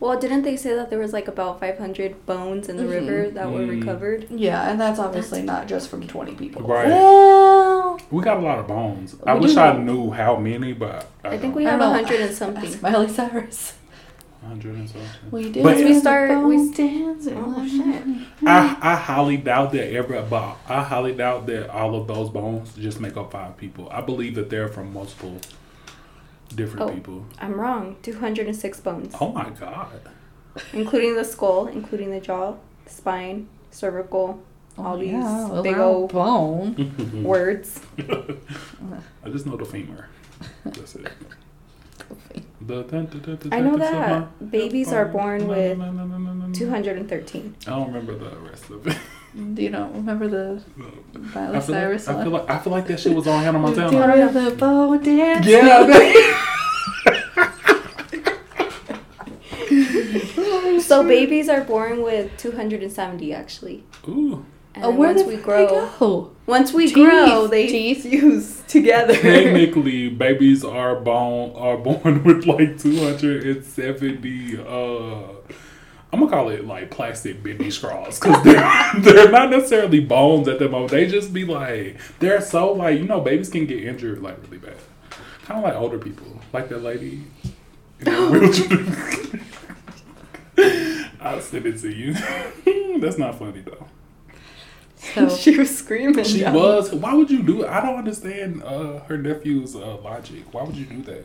Well, 0.00 0.18
didn't 0.18 0.42
they 0.42 0.56
say 0.56 0.74
that 0.74 0.90
there 0.90 0.98
was 0.98 1.12
like 1.12 1.28
about 1.28 1.60
500 1.60 2.26
bones 2.26 2.68
in 2.68 2.76
the 2.76 2.82
Mhm. 2.84 2.90
river 2.90 3.30
that 3.30 3.50
were 3.50 3.60
Mm. 3.60 3.80
recovered? 3.80 4.26
Yeah, 4.30 4.68
and 4.70 4.80
that's 4.80 4.98
obviously 4.98 5.42
not 5.42 5.68
just 5.68 5.88
from 5.88 6.06
20 6.06 6.34
people. 6.34 6.62
Right. 6.62 6.88
Well, 6.88 7.98
We 8.10 8.22
got 8.22 8.36
a 8.36 8.40
lot 8.40 8.58
of 8.58 8.66
bones. 8.68 9.16
I 9.26 9.34
wish 9.34 9.54
do. 9.54 9.60
I 9.60 9.76
knew 9.78 10.10
how 10.10 10.36
many, 10.36 10.72
but 10.74 11.06
I, 11.24 11.30
I 11.30 11.38
think 11.38 11.54
we 11.54 11.64
have 11.64 11.80
a 11.80 11.88
100 11.90 12.20
and 12.20 12.34
something. 12.34 12.70
That's 12.70 12.82
Miley 12.82 13.08
Cyrus. 13.08 13.74
100 14.48 14.74
and 14.74 14.88
something. 14.88 15.08
We 15.30 15.50
did. 15.52 15.62
But- 15.62 15.76
we 15.76 15.98
start- 15.98 16.30
we- 16.44 16.56
bones 16.56 16.76
dancing. 16.76 17.36
Oh, 17.36 17.66
shit. 17.68 18.02
I, 18.46 18.76
I 18.80 18.94
highly 18.96 19.36
doubt 19.36 19.72
that 19.72 19.92
every 19.92 20.16
about 20.18 20.58
I 20.68 20.82
highly 20.82 21.14
doubt 21.14 21.46
that 21.46 21.70
all 21.70 21.94
of 21.96 22.06
those 22.06 22.30
bones 22.30 22.74
just 22.74 23.00
make 23.00 23.16
up 23.16 23.32
five 23.32 23.56
people. 23.56 23.88
I 23.90 24.00
believe 24.00 24.34
that 24.36 24.50
they're 24.50 24.68
from 24.68 24.92
multiple 24.92 25.38
different 26.54 26.90
Oh. 26.90 26.94
people. 26.94 27.26
I'm 27.40 27.54
wrong. 27.54 27.96
206 28.02 28.80
bones, 28.80 29.14
Oh 29.20 29.32
my 29.32 29.50
god. 29.50 30.00
including 30.72 31.16
the 31.16 31.24
skull, 31.24 31.66
including 31.66 32.10
the 32.10 32.20
jaw, 32.20 32.54
spine, 32.86 33.48
cervical, 33.70 34.40
oh, 34.78 34.84
all 34.84 34.98
these 34.98 35.10
yeah, 35.12 35.48
well, 35.48 35.62
big 35.62 35.76
old 35.78 36.12
bone. 36.12 37.22
words. 37.24 37.80
I 37.98 39.28
just 39.30 39.44
know 39.46 39.56
the 39.56 39.64
femur. 39.64 40.08
That's 40.64 40.94
it. 40.96 41.10
I 42.70 43.60
know 43.60 43.76
that 43.76 44.50
babies 44.50 44.92
are 44.92 45.06
born 45.06 45.46
with 45.48 45.78
dun, 45.78 45.96
dun, 45.96 46.10
dun, 46.10 46.24
dun, 46.24 46.40
dun. 46.40 46.52
213. 46.52 47.56
I 47.66 47.70
don't 47.70 47.86
remember 47.86 48.16
the 48.16 48.36
rest 48.38 48.70
of 48.70 48.86
it. 48.86 48.96
Do 49.54 49.62
you 49.62 49.68
don't 49.70 49.92
remember 49.92 50.28
the 50.28 50.62
Miley 51.14 51.58
I 51.58 51.60
feel, 51.60 51.74
Cyrus 51.74 52.06
like, 52.06 52.14
I 52.14 52.16
one? 52.16 52.24
feel 52.24 52.32
like 52.32 52.50
I 52.50 52.58
feel 52.58 52.72
like 52.72 52.86
that 52.86 53.00
shit 53.00 53.14
was 53.14 53.26
on 53.26 53.42
Hannah 53.44 53.58
Montana. 53.58 53.90
Do 53.90 53.98
Montana. 53.98 54.50
the 54.50 54.56
bow 54.56 54.96
dance. 54.96 55.46
Yeah. 55.46 56.42
So 60.80 61.02
babies 61.02 61.48
are 61.48 61.62
born 61.62 62.00
with 62.02 62.36
270 62.38 63.32
actually. 63.34 63.84
Ooh. 64.08 64.46
And 64.76 64.84
Oh, 64.84 64.90
where 64.90 65.08
once 65.08 65.20
did 65.22 65.28
we 65.28 65.36
they 65.36 65.42
grow, 65.42 65.90
go? 65.98 66.30
once 66.46 66.72
we 66.72 66.84
Teeth. 66.86 66.94
grow, 66.94 67.46
they 67.46 67.66
Teeth. 67.66 68.02
fuse 68.02 68.62
together. 68.68 69.14
Technically, 69.14 70.08
babies 70.10 70.64
are 70.64 70.96
born 71.00 71.52
are 71.56 71.76
born 71.88 72.22
with 72.24 72.46
like 72.46 72.78
two 72.78 72.98
hundred 72.98 73.44
and 73.46 73.64
seventy. 73.64 74.56
Uh, 74.58 75.32
I'm 76.12 76.20
gonna 76.20 76.30
call 76.30 76.50
it 76.50 76.66
like 76.66 76.90
plastic 76.90 77.42
baby 77.42 77.70
straws 77.70 78.20
because 78.20 78.42
they're 78.44 78.92
they're 79.00 79.30
not 79.30 79.50
necessarily 79.50 80.00
bones 80.00 80.46
at 80.46 80.58
the 80.58 80.68
moment. 80.68 80.90
They 80.92 81.06
just 81.06 81.32
be 81.32 81.44
like 81.46 81.96
they're 82.20 82.40
so 82.42 82.72
like 82.72 82.98
you 82.98 83.06
know 83.06 83.20
babies 83.20 83.48
can 83.48 83.64
get 83.66 83.82
injured 83.82 84.22
like 84.22 84.36
really 84.44 84.58
bad, 84.58 84.76
kind 85.44 85.58
of 85.58 85.64
like 85.64 85.74
older 85.74 85.98
people, 85.98 86.26
like 86.52 86.68
that 86.68 86.82
lady 86.82 87.24
in 88.00 88.04
the 88.04 88.28
wheelchair. 88.30 89.40
I'll 91.20 91.40
send 91.40 91.66
it 91.66 91.78
to 91.80 91.90
you. 91.92 92.14
That's 93.00 93.18
not 93.18 93.38
funny 93.38 93.62
though. 93.62 93.86
So, 95.14 95.28
she 95.36 95.56
was 95.58 95.76
screaming. 95.76 96.24
She 96.24 96.40
John. 96.40 96.54
was. 96.54 96.92
Why 96.92 97.14
would 97.14 97.30
you 97.30 97.42
do 97.42 97.62
it? 97.62 97.68
I 97.68 97.80
don't 97.80 97.96
understand 97.98 98.62
uh, 98.62 99.00
her 99.00 99.16
nephew's 99.18 99.74
uh, 99.76 99.96
logic. 99.98 100.52
Why 100.52 100.62
would 100.64 100.76
you 100.76 100.86
do 100.86 101.02
that? 101.02 101.24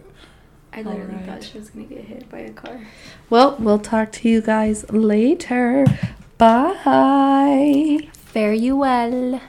I 0.74 0.82
literally 0.84 1.12
Alright. 1.14 1.26
thought 1.26 1.44
she 1.44 1.58
was 1.58 1.70
gonna 1.70 1.86
get 1.86 2.06
hit 2.06 2.30
by 2.30 2.40
a 2.40 2.52
car. 2.54 2.80
well, 3.30 3.58
we'll 3.60 3.80
talk 3.80 4.12
to 4.14 4.30
you 4.30 4.42
guys 4.42 4.90
later. 4.92 5.86
Bye. 6.38 8.08
Fare 8.14 8.54
you 8.54 8.78
well. 8.78 9.42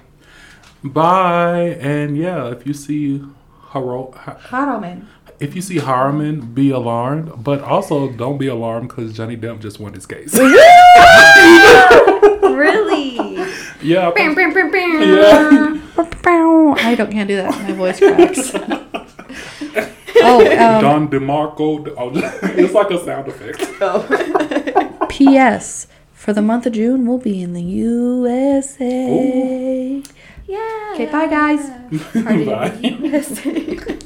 Bye. 0.83 1.77
And 1.81 2.17
yeah, 2.17 2.49
if 2.51 2.67
you 2.67 2.75
see 2.75 3.23
Haro, 3.71 4.11
Ha- 4.17 4.37
Haroman. 4.49 5.07
if 5.39 5.55
you 5.55 5.63
see 5.63 5.79
Harriman, 5.79 6.41
be 6.53 6.71
alarmed. 6.71 7.45
But 7.45 7.61
also 7.63 8.11
don't 8.11 8.37
be 8.39 8.49
alarmed 8.49 8.89
because 8.89 9.13
Johnny 9.13 9.37
Depp 9.37 9.61
just 9.61 9.79
won 9.79 9.93
his 9.93 10.07
case. 10.07 10.37
really? 12.43 13.37
yeah. 13.83 14.11
Bam, 14.11 14.35
bam, 14.35 14.53
bam, 14.53 14.71
bam. 14.71 15.03
Yeah. 15.03 15.79
I 16.25 16.95
don't 16.95 17.11
can't 17.11 17.29
do 17.29 17.37
that. 17.37 17.51
My 17.63 17.73
voice 17.73 17.99
cracks. 17.99 18.55
oh, 20.23 20.41
um, 20.41 20.81
Don 20.83 21.09
DeMarco. 21.09 21.95
oh, 21.97 22.11
It's 22.57 22.73
like 22.75 22.91
a 22.91 22.99
sound 23.05 23.29
effect. 23.29 23.61
Oh. 23.81 25.07
P.S. 25.11 25.87
For 26.13 26.33
the 26.33 26.43
month 26.43 26.67
of 26.67 26.73
June, 26.75 27.07
we'll 27.07 27.19
be 27.19 27.43
in 27.43 27.53
the 27.53 27.63
USA. 27.63 28.83
yeah. 30.47 30.91
Okay, 30.95 31.07
bye, 31.07 31.27
guys. 31.27 31.69
Party 32.23 32.43
in 32.43 32.47
Bye. 32.49 32.69
the 32.69 32.89
USA. 33.09 33.99